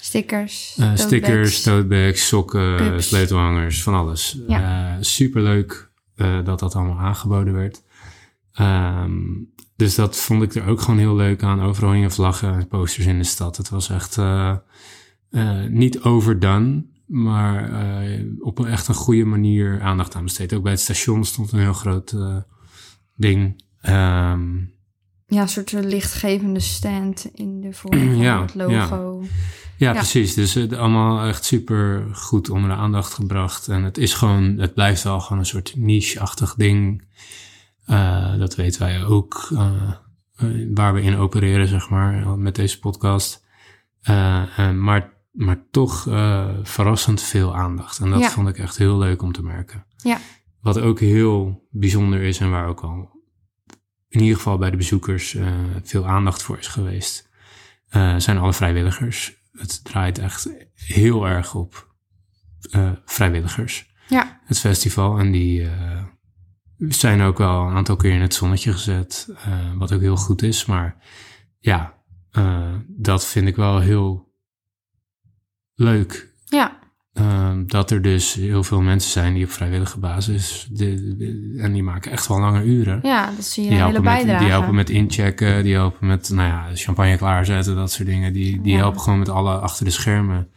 stickers, 0.00 0.76
uh, 0.78 0.88
tote 0.88 1.02
stickers, 1.02 1.50
bags. 1.50 1.62
tote 1.62 1.86
bags, 1.86 2.28
sokken, 2.28 2.76
Cups. 2.76 3.08
sleutelhangers, 3.08 3.82
van 3.82 3.94
alles. 3.94 4.38
Ja. 4.46 4.96
Uh, 4.96 5.02
superleuk 5.02 5.90
uh, 6.16 6.44
dat 6.44 6.58
dat 6.58 6.74
allemaal 6.74 6.98
aangeboden 6.98 7.54
werd. 7.54 7.82
Um, 8.60 9.52
dus 9.76 9.94
dat 9.94 10.16
vond 10.16 10.42
ik 10.42 10.54
er 10.54 10.66
ook 10.66 10.80
gewoon 10.80 10.98
heel 10.98 11.16
leuk 11.16 11.42
aan. 11.42 11.62
Overal 11.62 11.92
hingen 11.92 12.10
vlaggen 12.10 12.54
en 12.54 12.68
posters 12.68 13.06
in 13.06 13.18
de 13.18 13.24
stad. 13.24 13.56
Het 13.56 13.68
was 13.68 13.90
echt 13.90 14.18
niet 15.68 16.00
overdone, 16.00 16.84
maar 17.06 17.70
op 18.40 18.58
een 18.58 18.66
echt 18.66 18.88
een 18.88 18.94
goede 18.94 19.24
manier 19.24 19.80
aandacht 19.80 20.14
aan 20.14 20.24
besteed. 20.24 20.54
Ook 20.54 20.62
bij 20.62 20.72
het 20.72 20.80
station 20.80 21.24
stond 21.24 21.52
een 21.52 21.60
heel 21.60 21.72
groot 21.72 22.14
ding. 23.16 23.62
Um, 23.82 24.72
Ja, 25.30 25.40
een 25.42 25.48
soort 25.48 25.72
lichtgevende 25.72 26.60
stand 26.60 27.30
in 27.34 27.60
de 27.60 27.72
vorm 27.72 27.98
van 28.12 28.16
Ja, 28.16 28.40
het 28.40 28.54
logo. 28.54 29.22
ja, 29.22 29.28
Ja. 29.76 29.92
precies. 29.92 30.34
Dus 30.34 30.54
het 30.54 30.72
allemaal 30.72 31.26
echt 31.26 31.44
super 31.44 32.06
goed 32.12 32.50
onder 32.50 32.70
de 32.70 32.76
aandacht 32.76 33.14
gebracht. 33.14 33.68
En 33.68 33.82
het 33.82 33.98
is 33.98 34.14
gewoon, 34.14 34.58
het 34.58 34.74
blijft 34.74 35.02
wel 35.02 35.20
gewoon 35.20 35.38
een 35.38 35.46
soort 35.46 35.72
niche-achtig 35.76 36.54
ding. 36.54 37.06
Uh, 37.86 38.38
dat 38.38 38.54
weten 38.54 38.80
wij 38.80 39.04
ook, 39.04 39.48
uh, 39.52 39.70
waar 40.74 40.94
we 40.94 41.02
in 41.02 41.16
opereren, 41.16 41.68
zeg 41.68 41.88
maar, 41.88 42.38
met 42.38 42.54
deze 42.54 42.78
podcast. 42.78 43.46
Maar, 44.74 45.12
maar 45.32 45.64
toch 45.70 46.02
verrassend 46.62 47.22
veel 47.22 47.56
aandacht. 47.56 47.98
En 47.98 48.10
dat 48.10 48.26
vond 48.26 48.48
ik 48.48 48.58
echt 48.58 48.76
heel 48.78 48.98
leuk 48.98 49.22
om 49.22 49.32
te 49.32 49.42
merken. 49.42 49.84
Ja. 49.96 50.18
Wat 50.60 50.78
ook 50.80 51.00
heel 51.00 51.66
bijzonder 51.70 52.20
is 52.22 52.38
en 52.40 52.50
waar 52.50 52.68
ook 52.68 52.80
al 52.80 53.16
in 54.08 54.20
ieder 54.20 54.36
geval 54.36 54.58
bij 54.58 54.70
de 54.70 54.76
bezoekers 54.76 55.36
veel 55.82 56.06
aandacht 56.06 56.42
voor 56.42 56.58
is 56.58 56.66
geweest, 56.66 57.28
zijn 58.18 58.38
alle 58.38 58.52
vrijwilligers 58.52 59.38
het 59.58 59.84
draait 59.84 60.18
echt 60.18 60.50
heel 60.74 61.28
erg 61.28 61.54
op 61.54 61.94
uh, 62.70 62.92
vrijwilligers. 63.04 63.90
Ja. 64.08 64.40
Het 64.44 64.58
festival. 64.58 65.18
En 65.18 65.30
die 65.32 65.60
uh, 65.60 66.04
zijn 66.78 67.20
ook 67.20 67.38
wel 67.38 67.66
een 67.66 67.74
aantal 67.74 67.96
keer 67.96 68.12
in 68.12 68.20
het 68.20 68.34
zonnetje 68.34 68.72
gezet. 68.72 69.28
Uh, 69.30 69.72
wat 69.76 69.92
ook 69.92 70.00
heel 70.00 70.16
goed 70.16 70.42
is. 70.42 70.64
Maar 70.64 70.96
ja, 71.58 71.96
dat 72.86 73.26
vind 73.26 73.48
ik 73.48 73.56
wel 73.56 73.80
heel 73.80 74.32
leuk. 75.74 76.36
Dat 77.68 77.90
er 77.90 78.02
dus 78.02 78.34
heel 78.34 78.62
veel 78.64 78.80
mensen 78.80 79.10
zijn 79.10 79.34
die 79.34 79.44
op 79.44 79.50
vrijwillige 79.50 79.98
basis. 79.98 80.66
De, 80.70 81.16
de, 81.16 81.58
en 81.60 81.72
die 81.72 81.82
maken 81.82 82.12
echt 82.12 82.26
wel 82.26 82.40
lange 82.40 82.62
uren. 82.62 83.00
Ja, 83.02 83.32
dat 83.36 83.44
zie 83.44 83.62
je 83.62 83.68
Die 83.68 83.78
helpen, 83.78 84.02
met, 84.02 84.22
die 84.24 84.48
helpen 84.48 84.74
met 84.74 84.90
inchecken, 84.90 85.62
die 85.62 85.74
helpen 85.74 86.06
met 86.06 86.28
nou 86.28 86.48
ja, 86.48 86.66
champagne 86.74 87.16
klaarzetten, 87.16 87.74
dat 87.76 87.92
soort 87.92 88.08
dingen. 88.08 88.32
Die, 88.32 88.60
die 88.60 88.72
Ja. 88.72 88.78
helpen 88.78 89.00
gewoon 89.00 89.18
met 89.18 89.28
alle 89.28 89.58
achter 89.58 89.84
de 89.84 89.90
schermen 89.90 90.48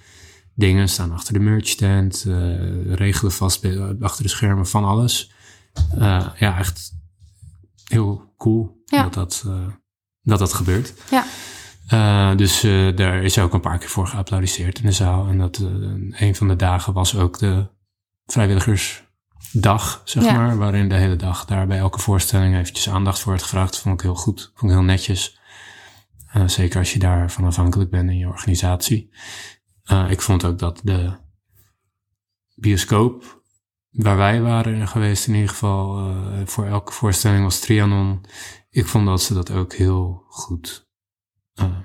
dingen. 0.56 0.90
Staan 0.90 1.12
achter 1.12 1.34
de 1.34 1.40
merchstand, 1.40 2.24
uh, 2.28 2.94
regelen 2.94 3.32
vast 3.32 3.68
achter 4.02 4.24
de 4.24 4.30
schermen 4.30 4.68
van 4.68 4.84
alles. 4.84 5.32
Uh, 5.98 6.28
ja, 6.38 6.58
echt 6.58 6.92
heel 7.88 8.34
cool 8.38 8.82
Ja. 8.86 9.04
dat, 9.04 9.14
dat, 9.14 9.44
uh, 9.48 9.54
dat 10.22 10.40
dat 10.40 10.54
gebeurt. 10.54 10.94
Ja. 11.12 11.26
Uh, 11.94 12.36
dus 12.36 12.64
uh, 12.64 12.96
daar 12.96 13.24
is 13.24 13.40
ook 13.40 13.54
een 13.54 13.60
paar 13.60 13.78
keer 13.78 13.90
voor 13.90 14.08
geapplaudisseerd 14.08 14.80
in 14.80 14.86
de 14.86 14.92
zaal. 14.92 15.28
En 15.28 15.38
dat 15.38 15.60
uh, 15.60 15.68
een 16.12 16.36
van 16.36 16.48
de 16.48 16.56
dagen 16.56 16.94
was 16.94 17.18
ook 17.18 17.40
de 17.40 17.68
vrijwilligersdag, 18.26 20.02
zeg 20.04 20.24
Ja. 20.24 20.34
maar. 20.34 20.58
Waarin 20.58 20.90
de 20.90 20.96
hele 20.96 21.16
dag 21.16 21.46
daar 21.46 21.68
bij 21.68 21.78
elke 21.78 22.00
voorstelling 22.00 22.56
eventjes 22.56 22.90
aandacht 22.90 23.20
voor 23.20 23.32
werd 23.32 23.44
gevraagd. 23.44 23.80
Vond 23.80 23.96
ik 23.96 24.02
heel 24.02 24.16
goed, 24.16 24.52
vond 24.56 24.72
ik 24.72 24.78
heel 24.78 24.88
netjes. 24.88 25.40
Zeker 26.46 26.80
als 26.80 26.94
je 26.94 27.00
daarvan 27.00 27.46
afhankelijk 27.46 27.90
bent 27.90 28.10
in 28.10 28.18
je 28.18 28.28
organisatie. 28.28 29.14
Ik 30.10 30.22
vond 30.22 30.46
ook 30.46 30.60
dat 30.60 30.80
de 30.84 31.18
bioscoop 32.56 33.44
waar 33.90 34.18
wij 34.18 34.42
waren 34.42 34.88
geweest, 34.88 35.28
in 35.28 35.34
ieder 35.34 35.50
geval 35.50 36.14
voor 36.46 36.66
elke 36.66 36.92
voorstelling 36.92 37.44
was 37.44 37.60
Trianon. 37.60 38.26
Ik 38.70 38.86
vond 38.86 39.06
dat 39.06 39.22
ze 39.22 39.34
dat 39.34 39.52
ook 39.52 39.74
heel 39.74 40.24
goed 40.28 40.90
uh, 41.56 41.78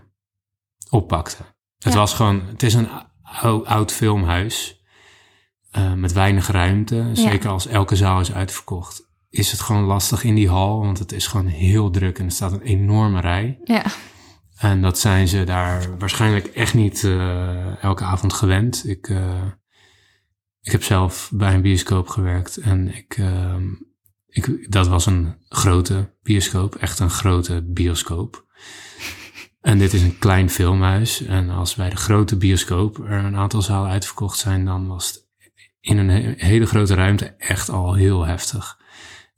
oppakten. 0.91 1.45
Het 1.79 1.93
Ja. 1.93 1.99
was 1.99 2.15
gewoon, 2.15 2.47
het 2.47 2.63
is 2.63 2.75
een 2.75 2.89
ou- 3.23 3.65
oud 3.65 3.93
filmhuis 3.93 4.85
uh, 5.77 5.93
met 5.93 6.13
weinig 6.13 6.47
ruimte. 6.49 7.11
Zeker 7.13 7.51
als 7.51 7.67
elke 7.67 7.97
zaal 7.97 8.21
is 8.21 8.33
uitverkocht, 8.33 9.11
is 9.31 9.51
het 9.51 9.61
gewoon 9.61 9.85
lastig 9.85 10.25
in 10.25 10.35
die 10.35 10.49
hal, 10.49 10.79
want 10.81 10.99
het 10.99 11.13
is 11.13 11.27
gewoon 11.27 11.47
heel 11.47 11.91
druk 11.91 12.19
en 12.19 12.25
er 12.25 12.31
staat 12.31 12.53
een 12.53 12.63
enorme 12.63 13.21
rij. 13.21 13.61
Ja. 13.65 13.85
En 14.57 14.83
dat 14.83 14.99
zijn 14.99 15.29
ze 15.29 15.45
daar 15.45 15.99
waarschijnlijk 15.99 16.47
echt 16.47 16.75
niet 16.75 17.03
uh, 17.03 17.83
elke 17.85 18.05
avond 18.05 18.33
gewend. 18.33 18.89
Ik, 18.89 19.09
uh, 19.09 19.43
ik 20.61 20.73
heb 20.73 20.83
zelf 20.83 21.31
bij 21.35 21.55
een 21.55 21.63
bioscoop 21.63 22.09
gewerkt 22.09 22.57
en 22.57 22.95
ik, 22.95 23.17
uh, 23.17 23.57
ik, 24.27 24.73
dat 24.73 24.87
was 24.89 25.07
een 25.07 25.37
grote 25.49 26.15
bioscoop, 26.23 26.75
echt 26.75 26.99
een 26.99 27.11
grote 27.11 27.63
bioscoop. 27.67 28.46
En 29.67 29.79
dit 29.79 29.93
is 29.93 30.03
een 30.03 30.19
klein 30.19 30.51
filmhuis. 30.51 31.21
En 31.23 31.51
als 31.51 31.75
bij 31.75 31.91
de 31.91 31.97
grote 31.97 32.37
bioscoop 32.37 32.99
er 32.99 33.25
een 33.25 33.37
aantal 33.37 33.63
zalen 33.63 33.91
uitverkocht 33.91 34.39
zijn, 34.39 34.65
dan 34.65 34.87
was 34.87 35.07
het 35.07 35.25
in 35.81 35.99
een 35.99 36.09
he- 36.09 36.35
hele 36.37 36.67
grote 36.67 36.95
ruimte 36.95 37.35
echt 37.39 37.69
al 37.71 37.95
heel 37.95 38.25
heftig. 38.27 38.79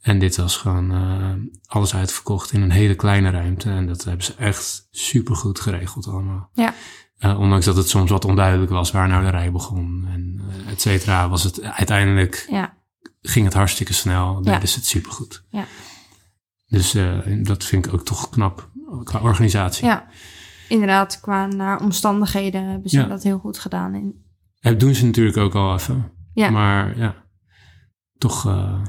En 0.00 0.18
dit 0.18 0.36
was 0.36 0.56
gewoon 0.56 0.92
uh, 0.92 1.32
alles 1.66 1.94
uitverkocht 1.94 2.52
in 2.52 2.62
een 2.62 2.70
hele 2.70 2.94
kleine 2.94 3.30
ruimte. 3.30 3.70
En 3.70 3.86
dat 3.86 4.04
hebben 4.04 4.24
ze 4.24 4.34
echt 4.34 4.88
supergoed 4.90 5.60
geregeld 5.60 6.06
allemaal. 6.06 6.50
Ja. 6.52 6.74
Uh, 7.20 7.40
ondanks 7.40 7.64
dat 7.64 7.76
het 7.76 7.88
soms 7.88 8.10
wat 8.10 8.24
onduidelijk 8.24 8.70
was 8.70 8.90
waar 8.90 9.08
nou 9.08 9.24
de 9.24 9.30
rij 9.30 9.52
begon 9.52 10.08
en 10.12 10.40
uh, 10.64 10.70
et 10.72 10.80
cetera, 10.80 11.28
was 11.28 11.42
het 11.42 11.62
uiteindelijk 11.62 12.46
Ja. 12.50 12.74
ging 13.22 13.44
het 13.44 13.54
hartstikke 13.54 13.92
snel. 13.92 14.34
Deden 14.36 14.60
Ja. 14.60 14.66
ze 14.66 14.76
het 14.78 14.86
supergoed. 14.86 15.44
Ja. 15.50 15.64
Dus 16.68 16.94
eh, 16.94 17.18
dat 17.42 17.64
vind 17.64 17.86
ik 17.86 17.92
ook 17.94 18.04
toch 18.04 18.28
knap 18.30 18.70
qua 19.04 19.20
organisatie. 19.20 19.86
Ja, 19.86 20.06
inderdaad, 20.68 21.20
qua 21.20 21.46
naar 21.46 21.80
omstandigheden 21.80 22.64
hebben 22.64 22.90
ze 22.90 22.98
Ja. 22.98 23.06
dat 23.06 23.22
heel 23.22 23.38
goed 23.38 23.58
gedaan. 23.58 23.94
En, 23.94 24.24
Dat 24.60 24.80
doen 24.80 24.94
ze 24.94 25.04
natuurlijk 25.06 25.36
ook 25.36 25.54
al 25.54 25.74
even. 25.74 26.10
Ja. 26.34 26.50
Maar 26.50 26.98
ja, 26.98 27.14
toch, 28.18 28.46
eh, 28.46 28.82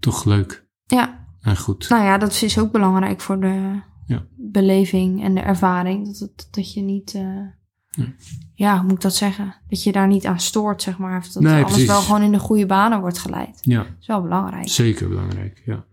toch 0.00 0.24
leuk 0.24 0.66
ja, 0.86 1.26
en 1.40 1.56
goed. 1.56 1.88
nou 1.88 2.04
ja, 2.04 2.18
dat 2.18 2.42
is 2.42 2.58
ook 2.58 2.72
belangrijk 2.72 3.20
voor 3.20 3.40
de 3.40 3.80
Ja. 4.06 4.24
beleving 4.36 5.22
en 5.22 5.34
de 5.34 5.40
ervaring. 5.40 6.06
Dat, 6.06 6.18
het, 6.18 6.48
dat 6.50 6.72
je 6.72 6.82
niet, 6.82 7.14
eh, 7.14 8.04
ja. 8.54 8.74
hoe 8.76 8.82
moet 8.82 8.92
ik 8.92 9.00
dat 9.00 9.14
zeggen? 9.14 9.54
Dat 9.68 9.82
je 9.82 9.92
daar 9.92 10.06
niet 10.06 10.26
aan 10.26 10.40
stoort, 10.40 10.82
zeg 10.82 10.98
maar. 10.98 11.18
Of 11.18 11.28
dat 11.28 11.42
Nee, 11.42 11.52
alles 11.54 11.66
precies. 11.70 11.86
wel 11.86 12.00
gewoon 12.00 12.22
in 12.22 12.32
de 12.32 12.38
goede 12.38 12.66
banen 12.66 13.00
wordt 13.00 13.18
geleid. 13.18 13.58
Ja, 13.62 13.78
Dat 13.82 13.92
is 14.00 14.06
wel 14.06 14.22
belangrijk. 14.22 14.68
zeker 14.68 15.08
belangrijk, 15.08 15.62
ja. 15.64 15.84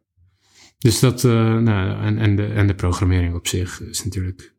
Dus 0.81 0.99
dat, 0.99 1.23
eh, 1.23 1.31
nou, 1.57 2.01
en, 2.03 2.17
en, 2.17 2.35
de, 2.35 2.45
en 2.45 2.67
de 2.67 2.75
programmering 2.75 3.35
op 3.35 3.47
zich 3.47 3.81
is 3.81 4.03
natuurlijk 4.03 4.53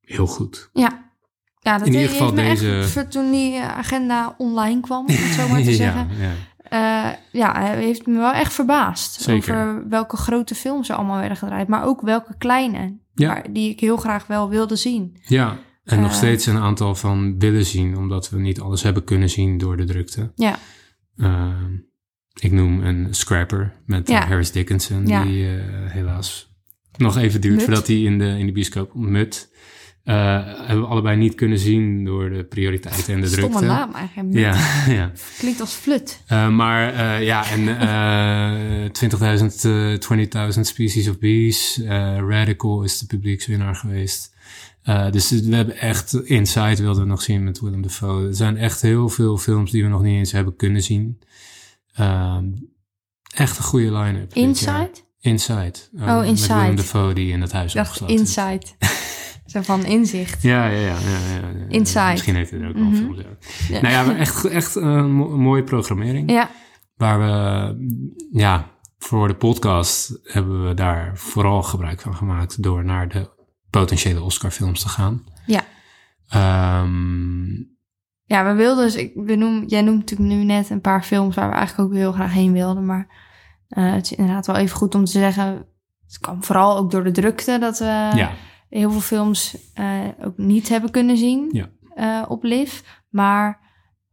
heel 0.00 0.26
goed. 0.26 0.70
Ja. 0.72 1.06
Ja, 1.60 1.78
dat 1.78 1.86
In 1.86 1.92
ieder 1.92 2.00
heeft 2.08 2.12
geval 2.20 2.32
me 2.34 2.42
echt 2.42 2.60
deze- 2.60 2.88
ver- 2.88 3.08
toen 3.08 3.30
die 3.30 3.60
agenda 3.60 4.34
online 4.38 4.80
kwam, 4.80 5.06
om 5.06 5.14
het 5.14 5.34
zo 5.34 5.48
maar 5.48 5.62
te 5.72 5.74
zeggen. 5.74 6.08
ja, 6.18 6.24
ja. 6.26 6.32
Eh, 6.68 7.16
ja, 7.32 7.52
hij 7.60 7.76
heeft 7.84 8.06
me 8.06 8.18
wel 8.18 8.32
echt 8.32 8.52
verbaasd. 8.52 9.20
Zeker. 9.20 9.54
Over 9.56 9.88
welke 9.88 10.16
grote 10.16 10.54
films 10.54 10.88
er 10.88 10.96
allemaal 10.96 11.18
werden 11.18 11.36
gedraaid. 11.36 11.68
Maar 11.68 11.84
ook 11.84 12.00
welke 12.00 12.34
kleine. 12.38 12.96
Ja. 13.14 13.42
die 13.50 13.70
ik 13.70 13.80
heel 13.80 13.96
graag 13.96 14.26
wel 14.26 14.48
wilde 14.48 14.76
zien. 14.76 15.16
Ja, 15.22 15.58
en 15.84 16.00
nog 16.00 16.10
Eh. 16.10 16.16
steeds 16.16 16.46
een 16.46 16.56
aantal 16.58 16.94
van 16.94 17.38
willen 17.38 17.64
zien, 17.64 17.96
omdat 17.96 18.30
we 18.30 18.38
niet 18.38 18.60
alles 18.60 18.82
hebben 18.82 19.04
kunnen 19.04 19.30
zien 19.30 19.58
door 19.58 19.76
de 19.76 19.84
drukte. 19.84 20.32
Ja, 20.34 20.58
Uh, 21.16 21.52
ik 22.40 22.52
noem 22.52 22.80
een 22.84 23.06
Scrapper 23.10 23.72
met 23.86 24.08
eh, 24.08 24.14
Ja. 24.14 24.26
Harris 24.26 24.50
Dickinson, 24.52 25.06
Ja. 25.06 25.24
die 25.24 25.46
eh, 25.46 25.52
helaas 25.86 26.52
nog 26.96 27.16
even 27.16 27.40
duurt 27.40 27.54
Mut. 27.54 27.64
voordat 27.64 27.86
hij 27.86 28.00
in 28.02 28.18
de, 28.18 28.24
in 28.38 28.46
de 28.46 28.52
bioscoop 28.52 28.94
Mut. 28.94 29.48
eh, 30.04 30.14
hebben 30.44 30.80
we 30.80 30.86
allebei 30.90 31.16
niet 31.16 31.34
kunnen 31.34 31.58
zien 31.58 32.04
door 32.04 32.30
de 32.30 32.44
prioriteiten 32.44 33.14
en 33.14 33.20
de 33.20 33.26
stomme 33.26 33.48
drukte. 33.48 33.66
naam 33.66 33.92
eigenlijk. 33.94 34.34
Ja, 34.38 34.52
ja. 35.00 35.12
Klinkt 35.38 35.60
als 35.60 35.72
flut. 35.74 36.22
Maar 36.50 37.22
ja, 37.22 37.50
en 37.50 37.68
eh 37.78 38.90
20.000, 39.40 39.46
eh 39.62 40.50
20.000 40.54 40.60
Species 40.60 41.08
of 41.08 41.18
Bees. 41.18 41.80
Radical 42.28 42.82
is 42.82 42.98
de 42.98 43.06
publiekswinnaar 43.06 43.74
geweest. 43.74 44.36
Dus 45.10 45.30
we 45.30 45.54
hebben 45.56 45.76
echt... 45.76 46.14
Inside 46.24 46.82
wilden 46.82 47.02
we 47.02 47.08
nog 47.08 47.22
zien 47.22 47.44
met 47.44 47.60
Willem 47.60 47.82
Dafoe. 47.82 48.26
Er 48.28 48.34
zijn 48.34 48.56
echt 48.56 48.82
heel 48.82 49.08
veel 49.08 49.38
films 49.38 49.70
die 49.70 49.82
we 49.82 49.88
nog 49.88 50.02
niet 50.02 50.16
eens 50.16 50.32
hebben 50.32 50.56
kunnen 50.56 50.82
zien. 50.82 51.18
Ehm, 51.98 52.44
echt 53.34 53.58
een 53.58 53.64
goede 53.64 53.92
line-up. 53.92 54.32
Inside? 54.34 54.90
Inside. 55.20 55.72
Oh, 55.98 56.18
Met 56.18 56.26
Inside. 56.26 56.54
Willem 56.60 56.76
Dafoe 56.76 57.12
die 57.14 57.32
in 57.32 57.40
het 57.40 57.52
huis 57.52 57.72
dacht 57.72 57.86
opgesloten. 57.88 58.16
Inside. 58.16 58.66
Zo 59.46 59.62
van 59.62 59.84
inzicht. 59.84 60.42
Ja, 60.42 60.66
ja, 60.66 60.78
ja. 60.80 60.86
ja, 60.86 61.48
ja. 61.58 61.64
Inside. 61.68 62.10
Misschien 62.10 62.34
heeft 62.34 62.50
hij 62.50 62.60
er 62.60 62.68
ook 62.68 62.74
wel 62.74 62.84
Mhm. 62.84 62.96
films. 62.96 63.20
Ja. 63.68 63.80
Nou 63.80 63.94
ja, 64.10 64.16
echt, 64.16 64.44
echt 64.44 64.74
een 64.74 65.10
mo- 65.10 65.36
mooie 65.38 65.62
programmering. 65.64 66.30
Ja, 66.30 66.50
Waar 66.96 67.18
we, 67.18 68.26
ja, 68.32 68.70
voor 68.98 69.28
de 69.28 69.34
podcast 69.34 70.18
hebben 70.22 70.68
we 70.68 70.74
daar 70.74 71.12
vooral 71.16 71.62
gebruik 71.62 72.00
van 72.00 72.14
gemaakt 72.14 72.62
door 72.62 72.84
naar 72.84 73.08
de 73.08 73.30
potentiële 73.70 74.22
Oscar-films 74.22 74.80
te 74.82 74.88
gaan. 74.88 75.24
ja. 75.46 75.64
Ehm, 76.28 77.46
Ja, 78.28 78.44
we 78.44 78.52
wilden 78.52 78.84
dus... 78.84 78.94
Ik, 78.94 79.12
we 79.14 79.34
noem, 79.34 79.64
jij 79.66 79.82
noemt 79.82 79.98
natuurlijk 79.98 80.30
nu 80.30 80.44
net 80.44 80.70
een 80.70 80.80
paar 80.80 81.02
films 81.02 81.34
waar 81.34 81.48
we 81.48 81.54
eigenlijk 81.54 81.88
ook 81.88 81.94
heel 81.96 82.12
graag 82.12 82.32
heen 82.32 82.52
wilden. 82.52 82.86
Maar 82.86 83.06
eh, 83.68 83.92
het 83.92 84.04
is 84.04 84.12
inderdaad 84.12 84.46
wel 84.46 84.56
even 84.56 84.76
goed 84.76 84.94
om 84.94 85.04
te 85.04 85.10
zeggen... 85.10 85.66
Het 86.06 86.18
kwam 86.18 86.44
vooral 86.44 86.76
ook 86.76 86.90
door 86.90 87.04
de 87.04 87.10
drukte 87.10 87.58
dat 87.58 87.78
we 87.78 87.84
ja, 88.14 88.30
heel 88.68 88.90
veel 88.90 89.00
films 89.00 89.56
eh, 89.74 89.86
ook 90.24 90.36
niet 90.36 90.68
hebben 90.68 90.90
kunnen 90.90 91.16
zien 91.16 91.48
Ja. 91.52 91.68
eh, 91.94 92.30
op 92.30 92.42
LIV. 92.42 92.80
Maar 93.08 93.60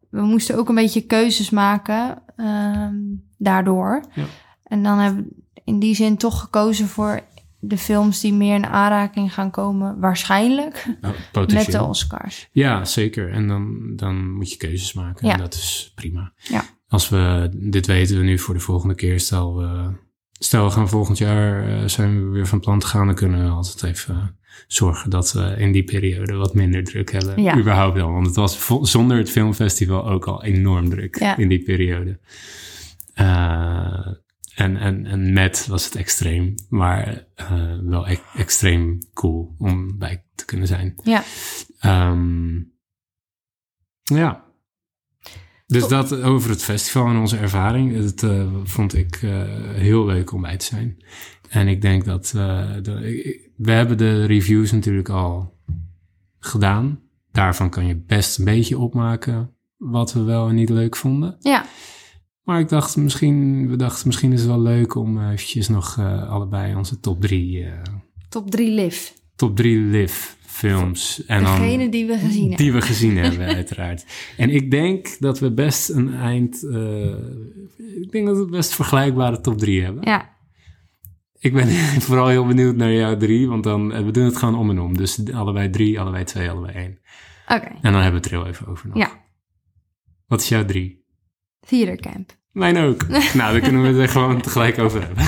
we 0.09 0.21
moesten 0.21 0.57
ook 0.57 0.69
een 0.69 0.75
beetje 0.75 1.01
keuzes 1.05 1.49
maken 1.49 2.21
ehm, 2.35 2.95
daardoor. 3.37 4.03
Ja. 4.13 4.23
En 4.63 4.83
dan 4.83 4.97
hebben 4.97 5.23
we 5.23 5.61
in 5.63 5.79
die 5.79 5.95
zin 5.95 6.17
toch 6.17 6.39
gekozen 6.39 6.87
voor 6.87 7.21
de 7.67 7.77
films 7.77 8.21
die 8.21 8.33
meer 8.33 8.55
in 8.55 8.65
aanraking 8.65 9.33
gaan 9.33 9.51
komen, 9.51 9.99
waarschijnlijk, 9.99 10.85
oh, 11.01 11.45
met 11.47 11.71
de. 11.71 11.83
Oscars. 11.83 12.49
Ja, 12.51 12.85
zeker. 12.85 13.31
En 13.31 13.47
dan, 13.47 13.93
dan 13.95 14.31
moet 14.31 14.51
je 14.51 14.57
keuzes 14.57 14.93
maken. 14.93 15.27
Ja. 15.27 15.33
En 15.33 15.39
dat 15.39 15.53
is 15.53 15.91
prima. 15.95 16.33
Ja. 16.37 16.63
Als 16.87 17.09
we, 17.09 17.49
dit 17.53 17.85
weten 17.85 18.17
we 18.17 18.23
nu 18.23 18.39
voor 18.39 18.53
de 18.53 18.59
volgende 18.59 18.95
keer, 18.95 19.19
stel 19.19 19.57
we, 19.57 19.91
stel 20.31 20.65
we 20.65 20.71
gaan 20.71 20.89
volgend 20.89 21.17
jaar, 21.17 21.67
eh, 21.67 21.87
zijn 21.87 22.25
we 22.25 22.29
weer 22.29 22.47
van 22.47 22.59
plan 22.59 22.79
te 22.79 22.87
gaan, 22.87 23.05
dan 23.05 23.15
kunnen 23.15 23.43
we 23.43 23.49
altijd 23.49 23.83
even 23.83 24.37
zorgen 24.67 25.09
dat 25.09 25.31
we 25.31 25.55
in 25.57 25.71
die 25.71 25.83
periode 25.83 26.33
wat 26.33 26.53
minder 26.53 26.83
druk 26.83 27.11
hebben. 27.11 27.43
Ja. 27.43 27.57
Überhaupt 27.57 27.99
al. 27.99 28.11
Want 28.11 28.25
het 28.25 28.35
was 28.35 28.69
zonder 28.81 29.17
het 29.17 29.29
filmfestival 29.29 30.09
ook 30.09 30.25
al 30.25 30.43
enorm 30.43 30.89
druk 30.89 31.19
Ja. 31.19 31.37
in 31.37 31.47
die 31.47 31.63
periode. 31.63 32.19
Eh, 33.13 34.07
en, 34.55 34.77
en, 34.77 35.05
en 35.05 35.33
met 35.33 35.67
was 35.67 35.85
het 35.85 35.95
extreem, 35.95 36.55
maar 36.69 37.27
eh, 37.35 37.77
wel 37.81 38.09
e- 38.09 38.19
extreem 38.35 38.99
cool 39.13 39.55
om 39.57 39.97
bij 39.97 40.23
te 40.35 40.45
kunnen 40.45 40.67
zijn. 40.67 40.93
Ja, 41.03 41.23
Ehm, 41.79 42.55
ja. 44.03 44.43
Dus 45.67 45.87
dat 45.87 46.21
over 46.21 46.49
het 46.49 46.63
festival 46.63 47.07
en 47.07 47.17
onze 47.17 47.37
ervaring. 47.37 48.01
Dat 48.01 48.23
eh, 48.23 48.53
vond 48.63 48.95
ik 48.95 49.15
eh, 49.15 49.31
heel 49.73 50.05
leuk 50.05 50.31
om 50.31 50.41
bij 50.41 50.57
te 50.57 50.65
zijn. 50.65 51.03
En 51.49 51.67
ik 51.67 51.81
denk 51.81 52.05
dat... 52.05 52.29
de, 52.33 53.51
we 53.55 53.71
hebben 53.71 53.97
de 53.97 54.25
reviews 54.25 54.71
natuurlijk 54.71 55.09
al 55.09 55.57
gedaan. 56.39 56.99
Daarvan 57.31 57.69
kan 57.69 57.85
je 57.87 57.95
best 57.95 58.37
een 58.37 58.45
beetje 58.45 58.77
opmaken 58.77 59.55
wat 59.77 60.13
we 60.13 60.23
wel 60.23 60.49
en 60.49 60.55
niet 60.55 60.69
leuk 60.69 60.95
vonden. 60.95 61.35
ja, 61.39 61.65
Maar 62.45 62.59
ik 62.59 62.69
dacht 62.69 62.95
misschien, 62.97 63.67
we 63.69 63.75
dachten 63.75 64.07
misschien 64.07 64.31
is 64.33 64.39
het 64.39 64.49
wel 64.49 64.61
leuk 64.61 64.95
om 64.95 65.19
eh, 65.19 65.31
eventjes 65.31 65.67
nog 65.67 65.97
eh, 65.99 66.29
allebei 66.29 66.75
onze 66.75 66.99
top 66.99 67.21
drie, 67.21 67.63
eh, 67.65 67.71
top 68.29 68.51
drie 68.51 68.71
LIV. 68.71 69.09
top 69.35 69.55
drie 69.55 69.77
live 69.77 70.33
films. 70.41 71.25
En 71.25 71.43
dan, 71.43 71.59
Degene 71.59 71.89
die 71.89 72.05
we 72.05 72.17
gezien 72.17 72.39
hebben. 72.41 72.57
die 72.57 72.73
we 72.73 72.81
gezien 72.81 73.17
hebben, 73.17 73.47
uiteraard. 73.55 74.05
En 74.37 74.49
ik 74.49 74.71
denk 74.71 75.19
dat 75.19 75.39
we 75.39 75.51
best 75.53 75.89
een 75.89 76.13
eind. 76.13 76.63
ik 78.01 78.11
denk 78.11 78.27
dat 78.27 78.37
we 78.37 78.45
best 78.49 78.73
vergelijkbare 78.75 79.41
top 79.41 79.57
drie 79.57 79.83
hebben. 79.83 80.03
Ja, 80.05 80.29
Ik 81.39 81.53
ben 81.53 81.67
vooral 82.07 82.27
heel 82.27 82.45
benieuwd 82.45 82.75
naar 82.75 82.91
jouw 82.91 83.17
drie, 83.17 83.47
want 83.47 83.63
dan 83.63 84.05
we 84.05 84.11
doen 84.11 84.25
het 84.25 84.37
gewoon 84.37 84.55
om 84.55 84.69
en 84.69 84.79
om. 84.79 84.97
Dus 84.97 85.31
allebei 85.33 85.69
drie, 85.69 85.99
allebei 85.99 86.23
twee, 86.23 86.49
allebei 86.49 86.73
één. 86.73 86.99
oké. 87.47 87.67
En 87.81 87.91
dan 87.91 88.01
hebben 88.01 88.11
we 88.11 88.15
het 88.17 88.25
er 88.25 88.31
heel 88.31 88.47
even 88.47 88.67
over 88.67 88.87
nog. 88.87 88.97
Ja, 88.97 89.09
Wat 90.27 90.41
is 90.41 90.49
jouw 90.49 90.65
drie? 90.65 91.04
Theater 91.65 91.95
Camp. 91.95 92.31
Mijn 92.51 92.77
ook. 92.77 93.07
nou, 93.33 93.51
dan 93.51 93.61
kunnen 93.61 93.81
we 93.81 93.87
het 93.87 93.97
er 93.97 94.09
gewoon 94.09 94.41
tegelijk 94.41 94.79
over 94.79 95.01
hebben. 95.01 95.25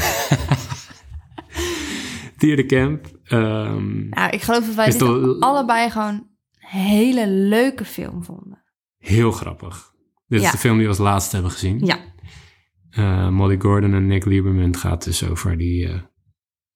Theater 2.38 2.66
Camp. 2.66 3.08
ehm, 3.24 4.10
Nou, 4.10 4.30
ik 4.30 4.42
geloof 4.42 4.66
dat 4.66 4.76
wij 4.76 4.86
dit 4.92 5.02
allebei 5.42 5.90
gewoon 5.90 6.14
een 6.14 6.28
hele 6.70 7.28
leuke 7.30 7.86
film 7.86 8.24
vonden. 8.24 8.64
heel 8.98 9.32
grappig. 9.32 9.92
Dit 10.28 10.40
Ja. 10.42 10.46
is 10.46 10.52
de 10.52 10.58
film 10.58 10.74
die 10.76 10.84
we 10.84 10.90
als 10.90 10.98
laatste 10.98 11.34
hebben 11.36 11.52
gezien. 11.54 11.86
Ja, 11.86 11.98
Eh, 12.90 13.30
Molly 13.30 13.60
Gordon 13.60 13.94
en 13.94 14.08
Nick 14.08 14.26
Lieberman 14.26 14.76
gaat 14.78 15.04
dus 15.04 15.24
over 15.30 15.58
die 15.58 15.88
eh, 15.88 16.00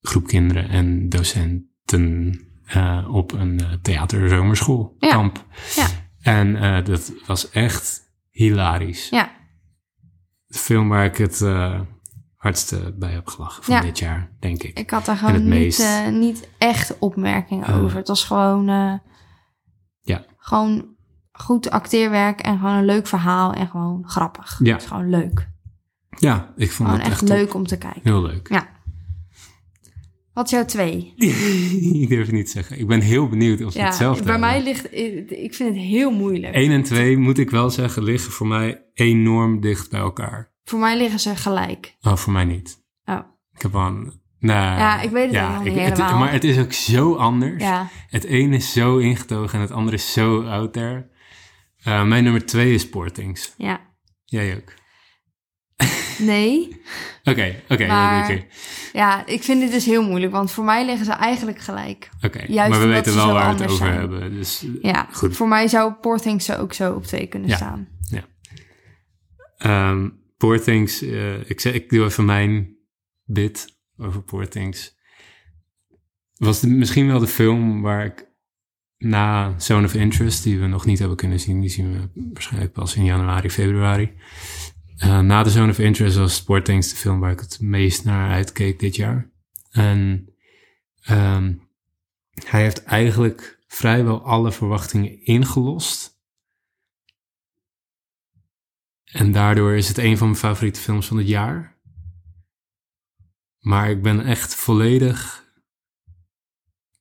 groep 0.01 0.27
kinderen 0.27 0.69
en 0.69 1.09
docenten 1.09 2.39
eh, 2.65 3.07
op 3.11 3.31
een 3.31 3.59
uh, 3.61 3.73
theaterzomerschool 3.81 4.95
Ja. 4.99 5.31
ja, 5.75 5.87
En 6.21 6.83
dat 6.83 7.13
was 7.25 7.49
echt 7.49 8.01
hilarisch. 8.29 9.09
ja. 9.09 9.31
De 10.51 10.57
film 10.57 10.89
waar 10.89 11.05
ik 11.05 11.17
het 11.17 11.41
eh, 11.41 11.79
hardste 12.35 12.93
bij 12.97 13.11
heb 13.11 13.27
gelachen 13.27 13.63
van 13.63 13.75
Ja. 13.75 13.81
dit 13.81 13.99
jaar, 13.99 14.31
denk 14.39 14.63
ik. 14.63 14.79
Ik 14.79 14.89
had 14.89 15.05
daar 15.05 15.17
gewoon 15.17 15.33
niet, 15.35 15.43
meest- 15.45 15.79
eh, 15.79 16.07
niet 16.07 16.47
echt 16.57 16.99
opmerkingen 16.99 17.67
Eh. 17.67 17.83
over. 17.83 17.97
Het 17.97 18.07
was 18.07 18.23
gewoon, 18.23 18.69
eh, 18.69 18.93
Ja. 20.01 20.25
gewoon 20.37 20.85
goed 21.31 21.69
acteerwerk 21.69 22.39
en 22.41 22.57
gewoon 22.59 22.73
een 22.75 22.85
leuk 22.85 23.07
verhaal 23.07 23.53
en 23.53 23.67
gewoon 23.67 24.03
grappig. 24.09 24.59
Ja. 24.63 24.71
Het 24.73 24.81
is 24.81 24.87
gewoon 24.87 25.09
leuk. 25.09 25.49
Ja, 26.19 26.53
ik 26.55 26.71
vond 26.71 26.89
Gewoon 26.89 27.03
het 27.03 27.11
echt 27.11 27.21
echt 27.21 27.31
leuk 27.31 27.53
om 27.53 27.65
te 27.67 27.77
kijken. 27.77 28.01
Heel 28.03 28.21
leuk. 28.21 28.49
Ja. 28.49 28.67
Wat 30.33 30.45
is 30.45 30.51
jouw 30.51 30.65
twee? 30.65 31.13
ik 32.01 32.09
durf 32.09 32.25
het 32.25 32.35
niet 32.35 32.45
te 32.45 32.51
zeggen. 32.51 32.79
Ik 32.79 32.87
ben 32.87 33.01
heel 33.01 33.27
benieuwd 33.29 33.63
of 33.63 33.73
we 33.73 33.79
Ja, 33.79 33.85
hetzelfde 33.85 34.23
bij 34.23 34.31
hebben. 34.31 34.49
mij 34.49 34.63
ligt, 34.63 34.93
ik 35.43 35.53
vind 35.53 35.75
het 35.75 35.83
heel 35.85 36.11
moeilijk. 36.11 36.53
1 36.55 36.71
en 36.71 36.83
2, 36.83 37.17
moet 37.17 37.37
ik 37.37 37.49
wel 37.49 37.69
zeggen, 37.69 38.03
liggen 38.03 38.31
voor 38.31 38.47
mij 38.47 38.83
enorm 38.93 39.59
dicht 39.61 39.89
bij 39.89 39.99
elkaar. 39.99 40.51
Voor 40.63 40.79
mij 40.79 40.97
liggen 40.97 41.19
ze 41.19 41.35
gelijk. 41.35 41.95
Oh, 42.01 42.15
voor 42.15 42.33
mij 42.33 42.45
niet. 42.45 42.83
Oh, 43.05 43.19
Ik 43.53 43.61
heb 43.61 43.71
wel 43.71 43.81
een... 43.85 44.19
Nou, 44.39 44.79
Ja, 44.79 45.01
ik 45.01 45.09
weet 45.09 45.31
het 45.33 45.43
ook 45.43 45.49
nog 45.53 45.63
niet 45.63 45.73
het- 45.75 45.97
helemaal. 45.97 46.17
maar 46.19 46.31
het 46.31 46.43
is 46.43 46.57
ook 46.57 46.73
zo 46.73 47.15
anders. 47.15 47.63
ja. 47.63 47.89
Het 48.09 48.23
ene 48.23 48.55
is 48.55 48.73
zo 48.73 48.97
ingetogen 48.97 49.53
en 49.55 49.59
het 49.61 49.71
andere 49.71 49.95
is 49.97 50.13
zo 50.13 50.43
out 50.43 50.73
there. 50.73 51.09
Eh, 51.83 52.03
mijn 52.05 52.23
nummer 52.23 52.45
twee 52.45 52.73
is 52.73 52.81
Sportings. 52.81 53.53
Ja. 53.57 53.79
Jij 54.25 54.55
ook. 54.55 54.73
Nee. 56.21 56.81
Oké, 57.23 57.55
oké, 57.69 57.83
oké. 58.23 58.43
Ja, 58.93 59.25
ik 59.25 59.43
vind 59.43 59.61
dit 59.61 59.71
dus 59.71 59.85
heel 59.85 60.03
moeilijk, 60.03 60.31
want 60.31 60.51
voor 60.51 60.63
mij 60.63 60.85
liggen 60.85 61.05
ze 61.05 61.11
eigenlijk 61.11 61.59
gelijk. 61.59 62.09
Oké, 62.21 62.43
Juist 62.47 62.71
maar 62.71 62.79
we 62.87 62.93
weten 62.93 63.15
wel 63.15 63.33
waar 63.33 63.55
we 63.55 63.61
het 63.63 63.71
over 63.71 63.85
zijn. 63.87 63.99
hebben. 63.99 64.33
Dus, 64.33 64.65
Ja, 64.81 65.07
Goed. 65.11 65.35
voor 65.35 65.47
mij 65.47 65.67
zou 65.67 65.93
Poor 65.93 66.19
Things 66.19 66.51
ook 66.51 66.73
zo 66.73 66.93
op 66.93 67.03
twee 67.05 67.27
kunnen 67.27 67.49
Ja. 67.49 67.55
staan. 67.55 67.87
Ehm 69.57 70.09
Poor 70.37 70.61
Things, 70.61 71.01
eh, 71.01 71.49
ik, 71.49 71.59
zeg, 71.59 71.73
ik 71.73 71.89
doe 71.89 72.05
even 72.05 72.25
mijn 72.25 72.75
bit 73.23 73.67
over 73.97 74.21
Poor 74.21 74.47
Things. 74.47 74.95
Was 76.35 76.59
de- 76.59 76.67
misschien 76.67 77.07
wel 77.07 77.19
de 77.19 77.27
film 77.27 77.81
waar 77.81 78.05
ik 78.05 78.29
na 78.97 79.53
Zone 79.59 79.85
of 79.85 79.93
Interest, 79.93 80.43
die 80.43 80.59
we 80.59 80.67
nog 80.67 80.85
niet 80.85 80.99
hebben 80.99 81.17
kunnen 81.17 81.39
zien, 81.39 81.59
die 81.61 81.69
zien 81.69 81.91
we 81.93 82.21
waarschijnlijk 82.33 82.73
pas 82.73 82.95
in 82.95 83.03
januari, 83.05 83.49
februari. 83.49 84.13
Eh, 85.01 85.19
na 85.19 85.43
de 85.43 85.49
Zone 85.49 85.71
of 85.71 85.79
Interest 85.79 86.17
was 86.17 86.43
Poor 86.43 86.63
Things 86.63 86.89
de 86.89 86.95
film 86.95 87.19
waar 87.19 87.31
ik 87.31 87.39
het 87.39 87.59
meest 87.61 88.03
naar 88.03 88.31
uitkeek 88.31 88.79
dit 88.79 88.95
jaar. 88.95 89.31
En 89.71 90.29
ehm, 91.01 91.53
hij 92.45 92.61
heeft 92.61 92.83
eigenlijk 92.83 93.59
vrijwel 93.67 94.23
alle 94.23 94.51
verwachtingen 94.51 95.25
ingelost. 95.25 96.19
En 99.03 99.31
daardoor 99.31 99.73
is 99.73 99.87
het 99.87 99.97
een 99.97 100.17
van 100.17 100.27
mijn 100.27 100.39
favoriete 100.39 100.79
films 100.79 101.07
van 101.07 101.17
het 101.17 101.27
jaar. 101.27 101.79
Maar 103.59 103.89
ik 103.89 104.01
ben 104.01 104.25
echt 104.25 104.55
volledig 104.55 105.45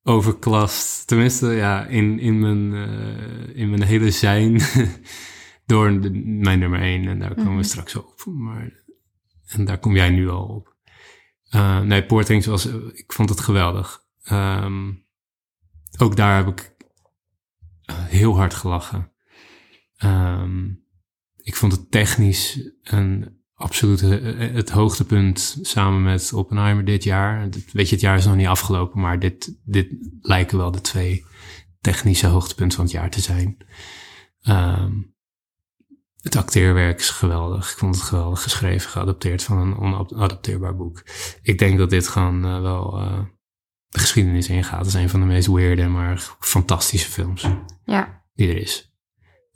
overklast. 0.03 1.07
Tenminste, 1.07 1.47
ja, 1.47 1.87
in, 1.87 2.19
in, 2.19 2.39
mijn, 2.39 2.75
eh, 2.75 3.57
in 3.57 3.71
mijn 3.71 3.83
hele 3.83 4.11
zijn 4.11 4.61
door 5.71 6.01
de- 6.01 6.11
mijn 6.25 6.59
nummer 6.59 6.81
1. 6.83 7.09
En 7.09 7.19
daar 7.19 7.35
komen 7.35 7.45
we 7.51 7.55
Mhm. 7.55 7.63
straks 7.63 7.97
op. 7.97 8.25
Maar, 8.27 8.73
en 9.47 9.65
daar 9.65 9.79
kom 9.79 9.95
jij 9.95 10.11
nu 10.11 10.29
al 10.29 10.47
op. 10.47 10.77
Eh, 11.49 11.81
nee, 11.81 12.05
Poor 12.05 12.25
Things 12.25 12.47
was, 12.47 12.67
ik 12.93 13.13
vond 13.13 13.29
het 13.29 13.41
geweldig. 13.41 14.01
Ehm, 14.23 14.93
ook 15.99 16.17
daar 16.17 16.37
heb 16.37 16.49
ik 16.49 16.75
eh, 17.83 17.97
heel 18.05 18.37
hard 18.37 18.55
gelachen. 18.55 19.13
Ehm, 19.97 20.67
ik 21.37 21.57
vond 21.57 21.73
het 21.73 21.91
technisch 21.91 22.71
een 22.83 23.39
absoluut 23.55 24.03
eh, 24.03 24.39
het 24.53 24.71
hoogtepunt 24.71 25.59
samen 25.63 26.03
met 26.03 26.33
Oppenheimer 26.33 26.85
dit 26.85 27.05
jaar. 27.05 27.49
Weet 27.73 27.89
je, 27.89 27.95
het 27.95 28.01
jaar 28.01 28.17
is 28.17 28.25
nog 28.27 28.37
niet 28.37 28.47
afgelopen, 28.47 29.01
maar 29.01 29.19
dit, 29.19 29.59
dit 29.65 29.89
lijken 30.21 30.59
wel 30.59 30.71
de 30.71 30.81
twee 30.81 31.25
technische 31.81 32.27
hoogtepunten 32.27 32.77
van 32.77 32.85
het 32.85 32.95
jaar 32.95 33.11
te 33.11 33.21
zijn. 33.21 33.57
Ehm, 34.43 34.93
het 36.23 36.37
acteerwerk 36.37 36.99
is 36.99 37.11
geweldig. 37.11 37.71
Ik 37.71 37.79
vond 37.79 37.95
het 37.95 38.05
geweldig 38.05 38.43
geschreven, 38.43 38.91
geadapteerd 38.91 39.43
van 39.43 39.59
een 39.59 39.77
onadapteerbaar 39.77 40.77
boek. 40.77 41.03
Ik 41.43 41.59
denk 41.59 41.79
dat 41.79 41.91
dit 41.91 42.09
gewoon 42.09 42.45
eh, 42.45 42.61
wel 42.61 42.97
eh, 42.97 43.19
de 43.89 43.99
geschiedenis 43.99 44.49
ingaat. 44.49 44.79
Het 44.79 44.87
is 44.87 44.95
een 44.95 45.09
van 45.09 45.21
de 45.21 45.27
meest 45.27 45.47
weirde, 45.47 45.89
maar 45.89 46.37
fantastische 46.39 47.11
films 47.11 47.47
Ja, 47.85 48.25
die 48.35 48.49
er 48.49 48.57
is. 48.57 48.89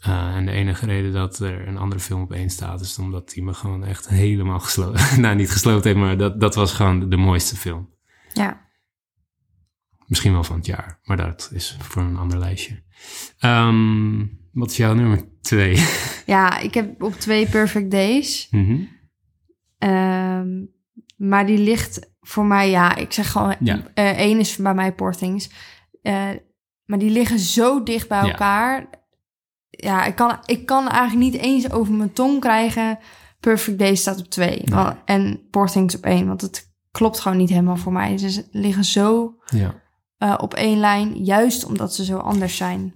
Uh, 0.07 0.37
en 0.37 0.47
de 0.47 0.53
enige 0.53 0.87
reden 0.87 1.13
dat 1.13 1.39
er 1.39 1.69
een 1.69 1.77
andere 1.77 2.01
film 2.01 2.23
op 2.23 2.33
één 2.33 2.51
staat, 2.51 2.81
is 2.81 2.99
omdat 2.99 3.31
die 3.31 3.43
me 3.43 3.55
gewoon 3.55 3.85
echt 3.85 4.09
helemaal 4.09 4.61
gesloten. 4.61 5.21
nou, 5.21 5.37
niet 5.37 5.51
gesloten 5.51 5.91
heeft, 5.91 6.05
maar 6.05 6.17
dat, 6.17 6.41
dat 6.41 6.55
was 6.55 6.73
gewoon 6.73 7.09
de 7.09 7.17
mooiste 7.17 7.57
film. 7.57 7.91
ja. 8.33 8.64
Misschien 10.07 10.33
wel 10.33 10.45
van 10.45 10.57
het 10.57 10.67
jaar, 10.67 11.01
maar 11.05 11.17
dat 11.17 11.51
is 11.55 11.77
voor 11.81 12.03
een 12.03 12.17
ander 12.17 12.39
lijstje. 12.39 12.83
Ehm, 13.39 14.27
wat 14.53 14.71
is 14.71 14.77
jouw 14.77 14.95
nummer 14.95 15.25
twee? 15.41 15.77
Ja, 16.27 16.59
ik 16.59 16.75
heb 16.75 17.03
op 17.03 17.13
twee 17.15 17.47
Perfect 17.49 17.91
Days. 17.91 18.49
Mhm. 18.51 18.77
Ehm, 19.79 20.49
maar 21.17 21.47
die 21.47 21.59
ligt 21.59 22.11
voor 22.21 22.45
mij, 22.45 22.71
ja, 22.71 22.97
ik 22.97 23.13
zeg 23.13 23.31
gewoon, 23.31 23.57
Ja. 23.61 23.83
eh, 23.95 24.19
één 24.19 24.39
is 24.39 24.57
bij 24.57 24.75
mij 24.75 24.93
Poor 24.93 25.17
Things. 25.17 25.51
Eh, 26.03 26.29
maar 26.85 26.99
die 26.99 27.11
liggen 27.11 27.39
zo 27.39 27.83
dicht 27.83 28.09
bij 28.09 28.19
elkaar. 28.31 28.87
Ja, 29.71 30.05
ik 30.05 30.15
kan, 30.15 30.39
ik 30.45 30.67
kan 30.67 30.89
eigenlijk 30.89 31.33
niet 31.33 31.43
eens 31.43 31.71
over 31.71 31.93
mijn 31.95 32.13
tong 32.13 32.41
krijgen. 32.41 32.99
Perfect 33.41 33.79
Days 33.79 34.01
staat 34.01 34.19
op 34.21 34.29
twee. 34.29 34.63
Nee. 34.65 34.85
En 35.05 35.47
Poor 35.51 35.71
Things 35.71 35.97
op 35.97 36.05
één, 36.05 36.27
want 36.27 36.41
het 36.41 36.73
klopt 36.91 37.21
gewoon 37.21 37.39
niet 37.39 37.49
helemaal 37.51 37.77
voor 37.77 37.93
mij. 37.93 38.19
Ze 38.19 38.49
liggen 38.51 38.85
zo 38.85 39.35
Ja. 39.47 39.83
Eh, 40.19 40.35
op 40.39 40.55
één 40.55 40.79
lijn, 40.79 41.25
juist 41.25 41.65
omdat 41.65 41.95
ze 41.95 42.05
zo 42.05 42.19
anders 42.19 42.57
zijn. 42.57 42.95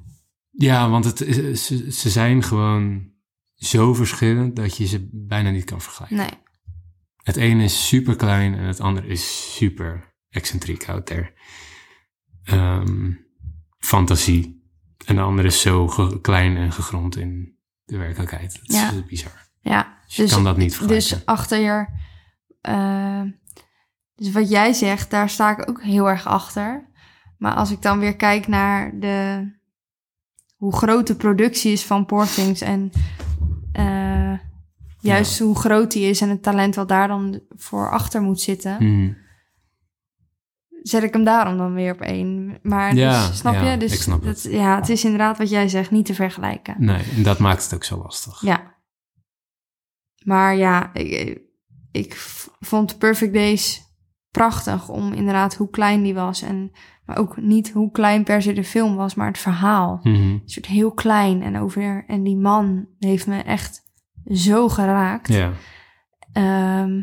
ja, 0.51 0.91
want 0.91 1.05
het, 1.05 1.21
is- 1.21 1.67
ze, 1.67 1.93
ze 1.93 2.11
zijn 2.11 2.43
gewoon 2.43 3.11
zo 3.55 3.95
verschillend 3.95 4.57
dat 4.57 4.77
je 4.77 4.87
ze 4.87 5.09
bijna 5.13 5.51
niet 5.51 5.65
kan 5.65 5.81
vergelijken. 5.81 6.17
Nee, 6.17 6.31
Het 7.23 7.37
ene 7.37 7.65
is 7.65 7.87
super 7.89 8.17
klein 8.17 8.55
en 8.55 8.65
het 8.65 8.81
andere 8.81 9.07
is 9.07 9.55
super 9.57 10.15
excentriek 10.29 10.89
out 10.89 11.07
there. 11.07 11.33
Ehm, 12.45 13.13
fantasie. 13.79 14.57
En 15.07 15.15
de 15.15 15.21
andere 15.23 15.49
is 15.49 15.61
zo 15.61 15.87
klein 16.23 16.57
en 16.57 16.73
gegrond 16.73 17.17
in 17.17 17.57
de 17.85 17.97
werkelijkheid. 17.97 18.53
Dat 18.53 18.69
is 18.69 18.75
Ja. 18.75 18.93
eh, 18.93 19.03
bizar. 19.07 19.49
ja. 19.61 19.97
Dus 20.07 20.17
je 20.17 20.23
Dus- 20.23 20.33
kan 20.33 20.45
dat 20.45 20.57
niet 20.57 20.75
vergelijken. 20.77 21.17
Dus 21.17 21.27
achter 21.27 21.59
je. 21.59 21.87
eh, 22.61 23.23
dus 24.15 24.33
wat 24.33 24.49
jij 24.51 24.73
zegt, 24.73 25.11
daar 25.11 25.31
sta 25.31 25.51
ik 25.59 25.69
ook 25.69 25.83
heel 25.83 26.09
erg 26.09 26.27
achter. 26.27 26.88
Maar 27.39 27.55
als 27.55 27.71
ik 27.71 27.83
dan 27.83 27.99
weer 27.99 28.17
kijk 28.17 28.47
naar 28.47 28.99
de, 28.99 29.49
hoe 30.57 30.77
groot 30.77 31.07
de 31.07 31.17
productie 31.17 31.73
is 31.73 31.85
van 31.85 32.07
Poor 32.07 32.27
Things 32.27 32.61
en 32.61 32.91
eh, 33.73 34.39
juist 35.01 35.39
hoe 35.39 35.57
groot 35.59 35.93
die 35.93 36.09
is 36.09 36.21
en 36.21 36.29
het 36.29 36.43
talent 36.43 36.75
wat 36.75 36.89
daar 36.89 37.09
dan 37.09 37.41
voor 37.57 37.91
achter 37.91 38.23
moet 38.23 38.41
zitten, 38.41 38.77
Mhm. 38.85 39.13
zet 40.83 41.03
ik 41.03 41.13
hem 41.13 41.25
daarom 41.25 41.57
dan 41.57 41.75
weer 41.75 41.93
op 41.93 42.01
één. 42.01 42.59
Maar 42.63 42.95
Ja, 42.95 43.27
dus, 43.29 43.39
snap 43.39 43.55
ja, 43.55 43.71
je? 43.71 43.77
Dus 43.77 43.93
ik 43.93 44.01
snap 44.01 44.25
dat, 44.25 44.43
ja, 44.43 44.77
het 44.77 44.89
is 44.89 45.05
inderdaad 45.05 45.39
wat 45.39 45.51
jij 45.51 45.69
zegt, 45.69 45.91
niet 45.91 46.07
te 46.07 46.15
vergelijken. 46.15 46.75
Nee, 46.79 47.03
en 47.17 47.23
dat 47.23 47.39
maakt 47.39 47.63
het 47.63 47.75
ook 47.75 47.85
zo 47.85 47.97
lastig. 48.03 48.41
Ja. 48.41 48.77
Maar 50.25 50.57
ja, 50.57 50.95
ik, 50.95 51.41
ik 51.93 52.15
vond 52.61 52.99
Perfect 52.99 53.33
Days 53.35 53.83
prachtig 54.31 54.89
om 54.89 55.13
inderdaad 55.13 55.55
hoe 55.55 55.71
klein 55.71 56.03
die 56.03 56.15
was. 56.15 56.43
En, 56.43 56.73
maar 57.09 57.19
ook 57.19 57.37
niet 57.37 57.71
hoe 57.71 57.91
klein 57.91 58.25
per 58.25 58.43
se 58.43 58.53
de 58.53 58.65
film 58.65 58.97
was, 58.97 59.15
maar 59.15 59.27
het 59.27 59.39
verhaal. 59.39 60.01
Mhm. 60.03 60.33
Het 60.33 60.51
soort 60.51 60.67
heel 60.67 60.93
klein 60.93 61.43
en 61.43 61.59
over. 61.59 62.05
En 62.07 62.23
die 62.23 62.37
man 62.37 62.87
heeft 62.99 63.27
me 63.27 63.39
echt 63.39 63.83
zo 64.27 64.69
geraakt. 64.69 65.29
Ja. 65.33 65.53
Ehm, 66.33 67.01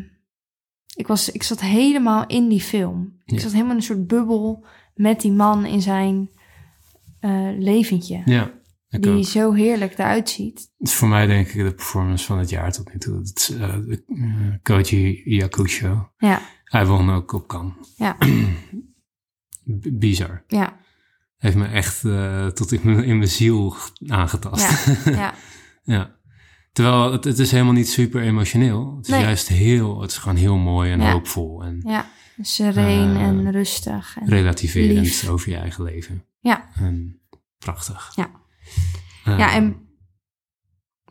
ik, 0.94 1.06
was, 1.06 1.30
ik 1.32 1.42
zat 1.42 1.60
helemaal 1.60 2.26
in 2.26 2.48
die 2.48 2.60
film. 2.60 3.20
Ja. 3.24 3.34
Ik 3.36 3.40
zat 3.40 3.50
helemaal 3.52 3.70
in 3.70 3.76
een 3.76 3.82
soort 3.82 4.06
bubbel 4.06 4.66
met 4.94 5.20
die 5.20 5.32
man 5.32 5.64
in 5.64 5.82
zijn 5.82 6.30
eh, 7.20 7.48
leventje. 7.58 8.22
ja, 8.24 8.50
die 8.88 9.16
ook. 9.16 9.24
zo 9.24 9.52
heerlijk 9.52 9.92
eruit 9.98 10.28
ziet. 10.30 10.70
Voor 10.78 11.08
mij 11.08 11.26
denk 11.26 11.48
ik 11.48 11.64
de 11.64 11.74
performance 11.74 12.24
van 12.26 12.38
het 12.38 12.50
jaar 12.50 12.72
tot 12.72 12.92
nu 12.92 12.98
toe. 12.98 13.18
Het 13.18 13.36
is, 13.38 13.50
eh, 13.56 13.74
eh, 13.74 14.54
Koji 14.62 15.22
Yakusho. 15.24 16.10
Ja, 16.16 16.40
Hij 16.64 16.86
won 16.86 17.10
ook 17.10 17.32
op 17.32 17.46
Cannes. 17.48 17.94
ja, 17.96 18.16
Bizar. 19.92 20.44
ja. 20.46 20.76
Heeft 21.36 21.56
me 21.56 21.66
echt 21.66 22.04
eh, 22.04 22.46
tot 22.46 22.72
in 22.72 22.80
mijn, 22.84 23.04
in 23.04 23.16
mijn 23.18 23.30
ziel 23.30 23.76
aangetast. 24.08 24.86
Ja, 25.04 25.12
ja, 25.12 25.34
Ja. 25.82 26.14
Terwijl 26.72 27.12
het, 27.12 27.24
het 27.24 27.38
is 27.38 27.50
helemaal 27.50 27.72
niet 27.72 27.88
super 27.88 28.22
emotioneel. 28.22 28.96
Het 28.96 29.04
is 29.06 29.10
Nee. 29.12 29.20
juist 29.22 29.48
heel, 29.48 30.00
het 30.00 30.10
is 30.10 30.16
gewoon 30.18 30.36
heel 30.36 30.56
mooi 30.56 30.92
en 30.92 31.00
Ja. 31.00 31.12
hoopvol 31.12 31.64
en 31.64 31.80
ja. 31.86 32.06
Sereen 32.40 33.16
Eh, 33.16 33.22
en 33.22 33.50
rustig. 33.52 34.16
En, 34.20 34.28
relativerend 34.28 34.98
lief. 34.98 35.28
over 35.28 35.50
je 35.50 35.56
eigen 35.56 35.84
leven. 35.84 36.24
Ja. 36.40 36.68
En 36.74 37.20
prachtig. 37.58 38.12
Ja. 38.16 38.30
Eh, 39.24 39.38
ja, 39.38 39.52
en... 39.52 39.85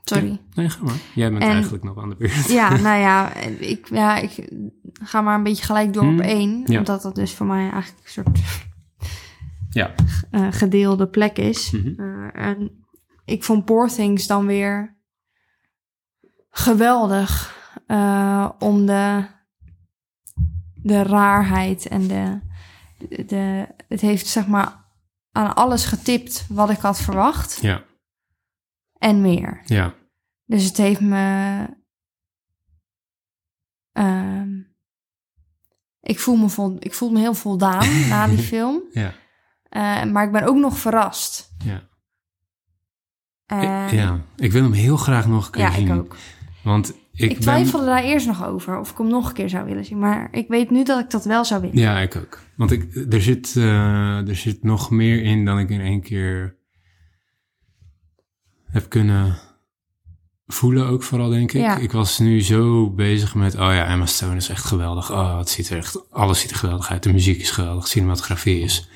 Sorry. 0.06 0.42
Nee, 0.54 0.70
ga 0.70 0.84
maar. 0.84 0.96
Jij 1.16 1.30
bent 1.32 1.44
En- 1.44 1.50
eigenlijk 1.50 1.84
nog 1.84 1.98
aan 1.98 2.10
de 2.10 2.16
beurt. 2.16 2.46
Ja, 2.48 2.70
nou 2.88 3.00
ja 3.00 3.34
ik, 3.60 3.88
ja, 3.90 4.16
ik 4.18 4.50
ga 4.94 5.22
maar 5.22 5.36
een 5.36 5.44
beetje 5.44 5.64
gelijk 5.66 5.94
door 5.94 6.04
Hmm, 6.04 6.20
op 6.20 6.26
één. 6.26 6.64
ja. 6.66 6.78
Omdat 6.78 7.02
dat 7.02 7.16
dus 7.16 7.34
voor 7.34 7.46
mij 7.46 7.70
eigenlijk 7.72 8.04
een 8.04 8.10
soort 8.12 8.40
Ja. 9.70 9.94
eh, 10.32 10.48
gedeelde 10.52 11.08
plek 11.08 11.38
is. 11.38 11.72
Mhm. 11.72 12.02
Eh, 12.02 12.46
en 12.48 12.86
ik 13.26 13.44
vond 13.44 13.66
Poor 13.66 13.88
Things 13.88 14.28
dan 14.28 14.46
weer 14.46 14.98
geweldig 16.50 17.58
eh, 17.88 18.50
om 18.60 18.86
de, 18.86 19.26
de 20.76 21.04
raarheid 21.04 21.88
en 21.88 22.08
de, 22.08 22.40
de... 23.26 23.68
Het 23.88 24.02
heeft 24.02 24.28
zeg 24.28 24.48
maar 24.48 24.84
aan 25.32 25.56
alles 25.56 25.86
getipt 25.86 26.46
wat 26.50 26.70
ik 26.70 26.80
had 26.80 27.02
verwacht 27.02 27.58
Ja. 27.62 27.84
En 28.98 29.22
meer. 29.22 29.62
Ja. 29.66 29.94
Dus 30.46 30.64
het 30.64 30.78
heeft 30.78 31.02
me... 31.02 31.66
ehm, 33.92 34.60
ik, 36.02 36.20
voel 36.20 36.36
me 36.36 36.50
vol, 36.50 36.76
ik 36.80 36.94
voel 36.94 37.12
me 37.12 37.20
heel 37.20 37.34
voldaan 37.34 37.88
na 38.10 38.28
die 38.28 38.38
film. 38.38 38.82
Ja. 38.92 39.14
Eh, 39.64 40.04
maar 40.12 40.26
ik 40.26 40.32
ben 40.32 40.44
ook 40.44 40.56
nog 40.58 40.78
verrast. 40.78 41.54
Ja. 41.66 41.84
En- 43.46 43.96
ja. 43.96 44.22
Ik 44.36 44.52
wil 44.52 44.64
hem 44.64 44.72
heel 44.74 44.98
graag 44.98 45.28
nog 45.28 45.46
een 45.46 45.52
keer 45.52 45.62
ja, 45.62 45.72
zien. 45.72 45.88
ik 45.88 45.94
ook. 45.94 46.16
Want 46.64 46.94
Ik, 47.12 47.30
ben- 47.30 47.40
twijfelde 47.40 47.86
daar 47.86 48.04
eerst 48.04 48.28
nog 48.28 48.46
over 48.46 48.80
of 48.80 48.92
ik 48.92 48.98
hem 48.98 49.08
nog 49.08 49.28
een 49.28 49.34
keer 49.34 49.50
zou 49.50 49.66
willen 49.66 49.86
zien. 49.86 50.00
Maar 50.00 50.28
ik 50.32 50.48
weet 50.48 50.70
nu 50.70 50.84
dat 50.84 51.00
ik 51.04 51.10
dat 51.10 51.26
wel 51.26 51.46
zou 51.46 51.62
willen. 51.62 51.78
Ja, 51.78 52.00
ik 52.00 52.16
ook. 52.16 52.40
Want 52.56 52.72
ik, 52.72 52.96
er, 53.14 53.22
zit, 53.22 53.56
eh, 53.56 54.28
er 54.28 54.36
zit 54.36 54.64
nog 54.64 54.90
meer 54.92 55.24
in 55.24 55.46
dan 55.46 55.60
ik 55.60 55.70
in 55.70 55.82
één 55.82 56.02
keer 56.02 56.58
heb 58.76 58.90
kunnen 58.90 59.38
voelen 60.48 60.88
ook 60.88 61.04
vooral, 61.04 61.30
denk 61.30 61.52
ik. 61.52 61.62
Ja. 61.62 61.78
Ik 61.78 61.92
was 61.92 62.20
nu 62.20 62.42
zo 62.42 62.90
bezig 62.90 63.36
met, 63.36 63.54
oh 63.54 63.60
ja, 63.60 63.86
Emma 63.88 64.06
Stone 64.06 64.36
is 64.36 64.50
echt 64.50 64.66
geweldig. 64.66 65.12
Oh, 65.12 65.38
het 65.38 65.50
ziet 65.50 65.70
er 65.70 65.78
echt, 65.78 66.12
alles 66.12 66.40
ziet 66.40 66.52
er 66.52 66.58
geweldig 66.58 66.92
uit. 66.92 67.04
De 67.04 67.14
muziek 67.14 67.40
is 67.40 67.52
geweldig, 67.52 67.88
cinematografie 67.88 68.60
is 68.60 68.90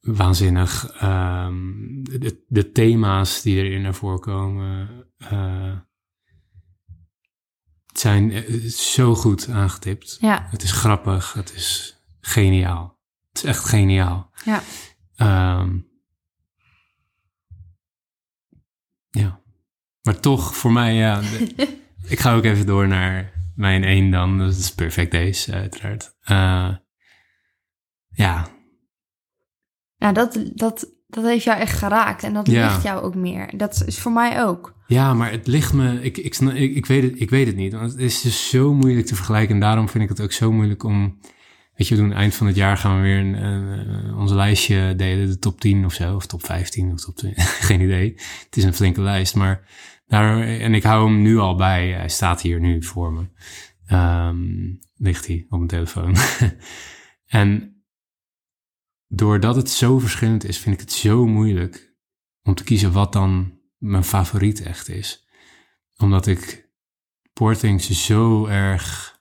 waanzinnig. 0.00 0.86
Ehm, 0.86 1.62
de, 2.02 2.44
de 2.48 2.72
thema's 2.72 3.42
die 3.42 3.56
erin 3.56 3.82
naar 3.82 3.94
voren 3.94 4.20
komen 4.20 4.88
eh, 5.18 5.76
zijn 7.92 8.32
eh, 8.32 8.64
zo 8.70 9.14
goed 9.14 9.48
aangetipt. 9.48 10.16
Ja, 10.20 10.46
Het 10.50 10.62
is 10.62 10.72
grappig, 10.72 11.32
het 11.32 11.54
is 11.54 12.00
geniaal. 12.20 12.98
Het 13.28 13.42
is 13.44 13.44
echt 13.44 13.64
geniaal. 13.64 14.30
ja. 14.44 14.62
Ehm, 15.16 15.78
ja. 19.18 19.40
Maar 20.06 20.20
toch, 20.20 20.56
voor 20.56 20.72
mij, 20.72 20.94
ja. 20.94 21.20
de- 21.20 21.78
ik 22.08 22.18
ga 22.20 22.34
ook 22.34 22.44
even 22.44 22.66
door 22.66 22.88
naar 22.88 23.32
mijn 23.54 23.84
één 23.84 24.10
dan. 24.10 24.38
Dat 24.38 24.56
is 24.56 24.74
Perfect 24.74 25.10
Days, 25.12 25.50
uiteraard. 25.50 26.14
Eh, 26.20 26.74
ja, 28.08 28.48
Nou, 29.98 30.14
dat, 30.14 30.40
dat, 30.54 30.86
dat 31.06 31.24
heeft 31.24 31.44
jou 31.44 31.58
echt 31.60 31.78
geraakt. 31.78 32.22
En 32.22 32.32
dat 32.34 32.46
Ja. 32.46 32.66
ligt 32.68 32.82
jou 32.82 33.02
ook 33.02 33.14
meer. 33.14 33.56
Dat 33.56 33.82
is 33.86 33.98
voor 33.98 34.12
mij 34.12 34.44
ook. 34.44 34.74
Ja, 34.86 35.14
maar 35.14 35.30
het 35.30 35.46
ligt 35.46 35.72
me. 35.72 36.02
Ik, 36.02 36.16
ik, 36.16 36.36
ik, 36.38 36.74
ik, 36.76 36.86
weet 36.86 37.02
het, 37.02 37.20
ik 37.20 37.30
weet 37.30 37.46
het 37.46 37.56
niet. 37.56 37.72
Want 37.72 37.90
het 37.90 38.00
is 38.00 38.20
dus 38.20 38.48
zo 38.48 38.74
moeilijk 38.74 39.06
te 39.06 39.14
vergelijken. 39.14 39.54
En 39.54 39.60
daarom 39.60 39.88
vind 39.88 40.02
ik 40.04 40.08
het 40.10 40.20
ook 40.20 40.32
zo 40.32 40.52
moeilijk 40.52 40.82
om. 40.82 41.18
Weet 41.74 41.88
je, 41.88 41.94
we 41.94 42.00
doen 42.00 42.12
eind 42.12 42.34
van 42.34 42.46
het 42.46 42.56
jaar 42.56 42.76
gaan 42.76 42.96
we 42.96 43.02
weer 43.02 43.18
een, 43.18 43.42
een- 43.42 44.14
onze 44.14 44.34
lijstje 44.34 44.94
delen. 44.96 45.26
De 45.28 45.38
top 45.38 45.60
10 45.60 45.84
of 45.84 45.92
zo. 45.92 46.14
Of 46.14 46.26
top 46.26 46.44
15 46.44 46.92
of 46.92 47.00
top 47.00 47.16
20. 47.16 47.44
Geen 47.66 47.80
idee. 47.80 48.12
Het 48.44 48.56
is 48.56 48.64
een 48.64 48.74
flinke 48.74 49.00
lijst. 49.00 49.34
Maar 49.34 49.60
en 50.06 50.74
ik 50.74 50.82
hou 50.82 51.10
hem 51.10 51.22
nu 51.22 51.38
al 51.38 51.56
bij. 51.56 51.90
Hij 51.90 52.08
staat 52.08 52.40
hier 52.40 52.60
nu 52.60 52.82
voor 52.82 53.12
me. 53.12 53.28
Ehm, 53.86 54.74
ligt 54.94 55.26
hij 55.26 55.46
op 55.48 55.58
mijn 55.58 55.70
telefoon. 55.70 56.16
en 57.26 57.80
doordat 59.06 59.56
het 59.56 59.70
zo 59.70 59.98
verschillend 59.98 60.44
is, 60.44 60.58
vind 60.58 60.74
ik 60.74 60.80
het 60.80 60.92
zo 60.92 61.26
moeilijk 61.26 61.94
om 62.42 62.54
te 62.54 62.64
kiezen 62.64 62.92
wat 62.92 63.12
dan 63.12 63.60
mijn 63.78 64.04
favoriet 64.04 64.62
echt 64.62 64.88
is. 64.88 65.26
Omdat 65.96 66.26
ik 66.26 66.66
Poor 67.32 67.54
zo 67.78 68.46
erg 68.46 69.16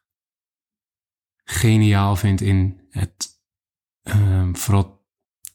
geniaal 1.44 2.16
vind 2.16 2.42
in 2.42 2.88
het 2.90 3.42
ehm, 4.02 4.54
vooral 4.54 5.06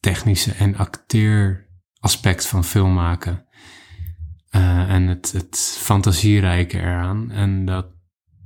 technische 0.01 0.53
en 0.53 0.77
acteeraspect 0.77 2.47
van 2.47 2.64
film 2.64 2.95
maken. 2.95 3.49
Eh, 4.51 4.91
en 4.91 5.07
het, 5.07 5.33
het 5.33 5.77
fantasierijke 5.81 6.79
eraan. 6.79 7.31
En 7.31 7.65
dat, 7.65 7.87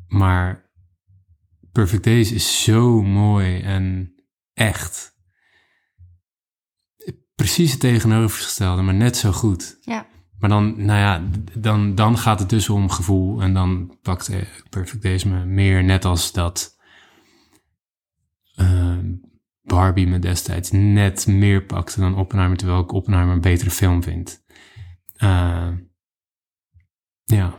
maar 0.09 0.71
Perfect 1.73 2.05
Days 2.05 2.33
is 2.33 2.63
zo 2.63 3.03
mooi 3.03 3.61
en 3.61 4.15
echt. 4.53 5.13
Precies 7.35 7.71
het 7.71 7.81
tegenovergestelde, 7.81 8.83
maar 8.83 8.95
net 8.95 9.17
zo 9.17 9.33
goed. 9.33 9.79
Ja. 9.81 10.07
Maar 10.39 10.51
dan, 10.51 10.85
nou 10.85 10.99
ja, 10.99 11.23
dan, 11.59 11.95
dan 11.95 12.19
gaat 12.19 12.39
het 12.39 12.49
dus 12.49 12.69
om 12.69 12.91
gevoel. 12.91 13.43
En 13.43 13.55
dan 13.55 13.99
pakt 14.03 14.29
eh, 14.29 14.43
Perfect 14.71 15.03
Days 15.03 15.25
me 15.25 15.45
meer 15.45 15.85
net 15.85 16.05
als 16.05 16.33
dat 16.33 16.77
ehm, 18.55 19.13
Barbie 19.63 20.07
me 20.07 20.19
destijds 20.19 20.71
net 20.71 21.27
meer 21.27 21.63
pakte 21.63 22.01
dan 22.01 22.17
Oppenheimer. 22.17 22.59
Terwijl 22.59 22.81
ik 22.81 22.93
Oppenheimer 22.93 23.35
een 23.35 23.41
betere 23.41 23.71
film 23.71 24.03
vind. 24.03 24.45
Eh, 25.15 25.69
ja, 27.25 27.59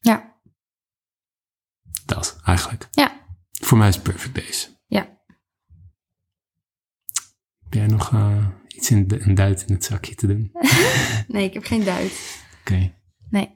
Ja. 0.00 0.38
dat 2.06 2.38
eigenlijk. 2.44 2.88
Ja. 2.90 3.12
Voor 3.50 3.78
mij 3.78 3.88
is 3.88 3.94
het 3.94 4.04
Perfect 4.04 4.34
Days. 4.34 4.70
Ja. 4.86 5.00
Heb 7.62 7.74
jij 7.74 7.86
nog 7.86 8.12
eh, 8.12 8.46
iets 8.68 8.90
in 8.90 9.08
de, 9.08 9.20
een 9.22 9.34
duit 9.34 9.64
in 9.66 9.74
het 9.74 9.84
zakje 9.84 10.14
te 10.14 10.26
doen? 10.26 10.50
Oké. 10.52 10.68
Nee, 11.28 11.44
ik 11.44 11.54
heb 11.54 11.64
geen 11.64 11.84
duit. 11.84 12.42
Nee. 13.30 13.54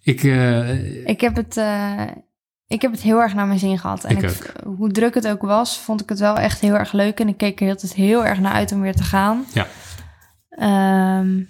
Ik, 0.00 0.22
eh, 0.24 1.06
Ik 1.06 1.20
heb 1.20 1.36
het, 1.36 1.56
eh, 1.56 2.06
ik 2.66 2.82
heb 2.82 2.90
het 2.92 3.00
heel 3.02 3.20
erg 3.20 3.34
naar 3.34 3.46
mijn 3.46 3.58
zin 3.58 3.78
gehad. 3.78 4.04
En 4.04 4.16
Ik 4.16 4.22
ik 4.22 4.52
hoe 4.64 4.90
druk 4.90 5.14
het 5.14 5.28
ook 5.28 5.42
was, 5.42 5.78
vond 5.78 6.00
ik 6.00 6.08
het 6.08 6.18
wel 6.18 6.36
echt 6.38 6.60
heel 6.60 6.74
erg 6.74 6.92
leuk. 6.92 7.20
En 7.20 7.28
ik 7.28 7.36
keek 7.36 7.60
er 7.60 7.68
altijd 7.68 7.94
heel 7.94 8.24
erg 8.26 8.38
naar 8.38 8.52
uit 8.52 8.72
om 8.72 8.80
weer 8.80 8.94
te 8.94 9.02
gaan. 9.02 9.44
Ja. 9.52 9.66
Ehm, 10.48 11.42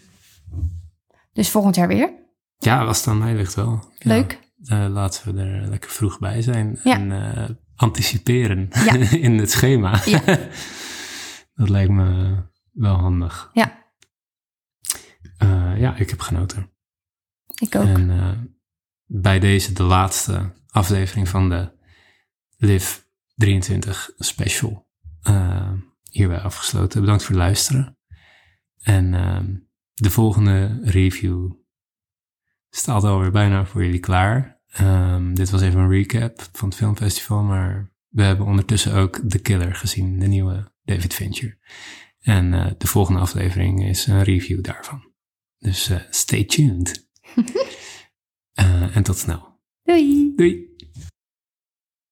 dus 1.37 1.51
volgend 1.51 1.75
jaar 1.75 1.89
weer. 1.89 2.13
ja, 2.59 2.85
was 2.85 2.99
het 2.99 3.07
aan 3.07 3.19
mij 3.19 3.35
ligt 3.35 3.55
wel. 3.55 3.93
Ja. 3.99 4.11
Leuk. 4.15 4.41
Eh, 4.65 4.87
laten 4.89 5.35
we 5.35 5.41
er 5.43 5.69
lekker 5.69 5.91
vroeg 5.91 6.19
bij 6.19 6.43
zijn. 6.43 6.81
Ja. 6.85 6.95
En 6.95 7.13
eh, 7.13 7.49
anticiperen 7.75 8.69
Ja. 8.71 8.93
in 9.29 9.39
het 9.39 9.51
schema. 9.51 10.01
Ja. 10.05 10.21
dat 11.55 11.69
lijkt 11.69 11.91
me 11.91 12.37
wel 12.73 12.95
handig. 12.97 13.51
Ja. 13.53 13.85
Eh, 15.37 15.79
ja, 15.79 15.97
ik 15.97 16.11
heb 16.11 16.21
genoten. 16.21 16.71
Ik 17.61 17.75
ook. 17.75 17.85
En 17.87 18.59
bij 19.05 19.39
deze 19.39 19.73
de 19.73 19.83
laatste 19.83 20.53
aflevering 20.69 21.29
van 21.29 21.49
de 21.49 21.75
Live 22.57 23.01
23 23.35 24.11
special 24.19 24.87
hierbij 26.11 26.41
afgesloten. 26.41 27.01
Bedankt 27.01 27.23
voor 27.25 27.35
het 27.35 27.45
luisteren. 27.45 27.99
En 28.83 29.15
ehm, 29.15 29.55
de 29.97 30.11
volgende 30.11 30.79
review 30.83 31.53
staat 32.71 33.05
alweer 33.05 33.31
bijna 33.31 33.67
voor 33.67 33.85
jullie 33.85 34.01
klaar. 34.01 34.61
Ehm, 34.67 35.35
dit 35.35 35.51
was 35.51 35.61
even 35.61 35.81
een 35.81 35.91
recap 35.91 36.49
van 36.53 36.69
het 36.69 36.77
filmfestival, 36.77 37.43
maar 37.43 37.93
we 38.09 38.23
hebben 38.23 38.47
ondertussen 38.47 38.95
ook 38.95 39.21
The 39.29 39.39
Killer 39.39 39.75
gezien, 39.75 40.19
de 40.19 40.27
nieuwe 40.27 40.73
David 40.85 41.15
Fincher. 41.15 41.59
En 42.21 42.55
eh, 42.55 42.71
de 42.79 42.87
volgende 42.87 43.21
aflevering 43.21 43.85
is 43.85 44.07
een 44.07 44.23
review 44.23 44.65
daarvan. 44.65 45.13
Dus 45.59 45.89
eh, 45.89 46.01
stay 46.11 46.45
tuned. 46.45 47.05
Eh, 48.57 48.97
en 48.97 49.03
tot 49.03 49.17
snel. 49.17 49.61
Doei! 49.83 50.33
Doei! 50.37 50.76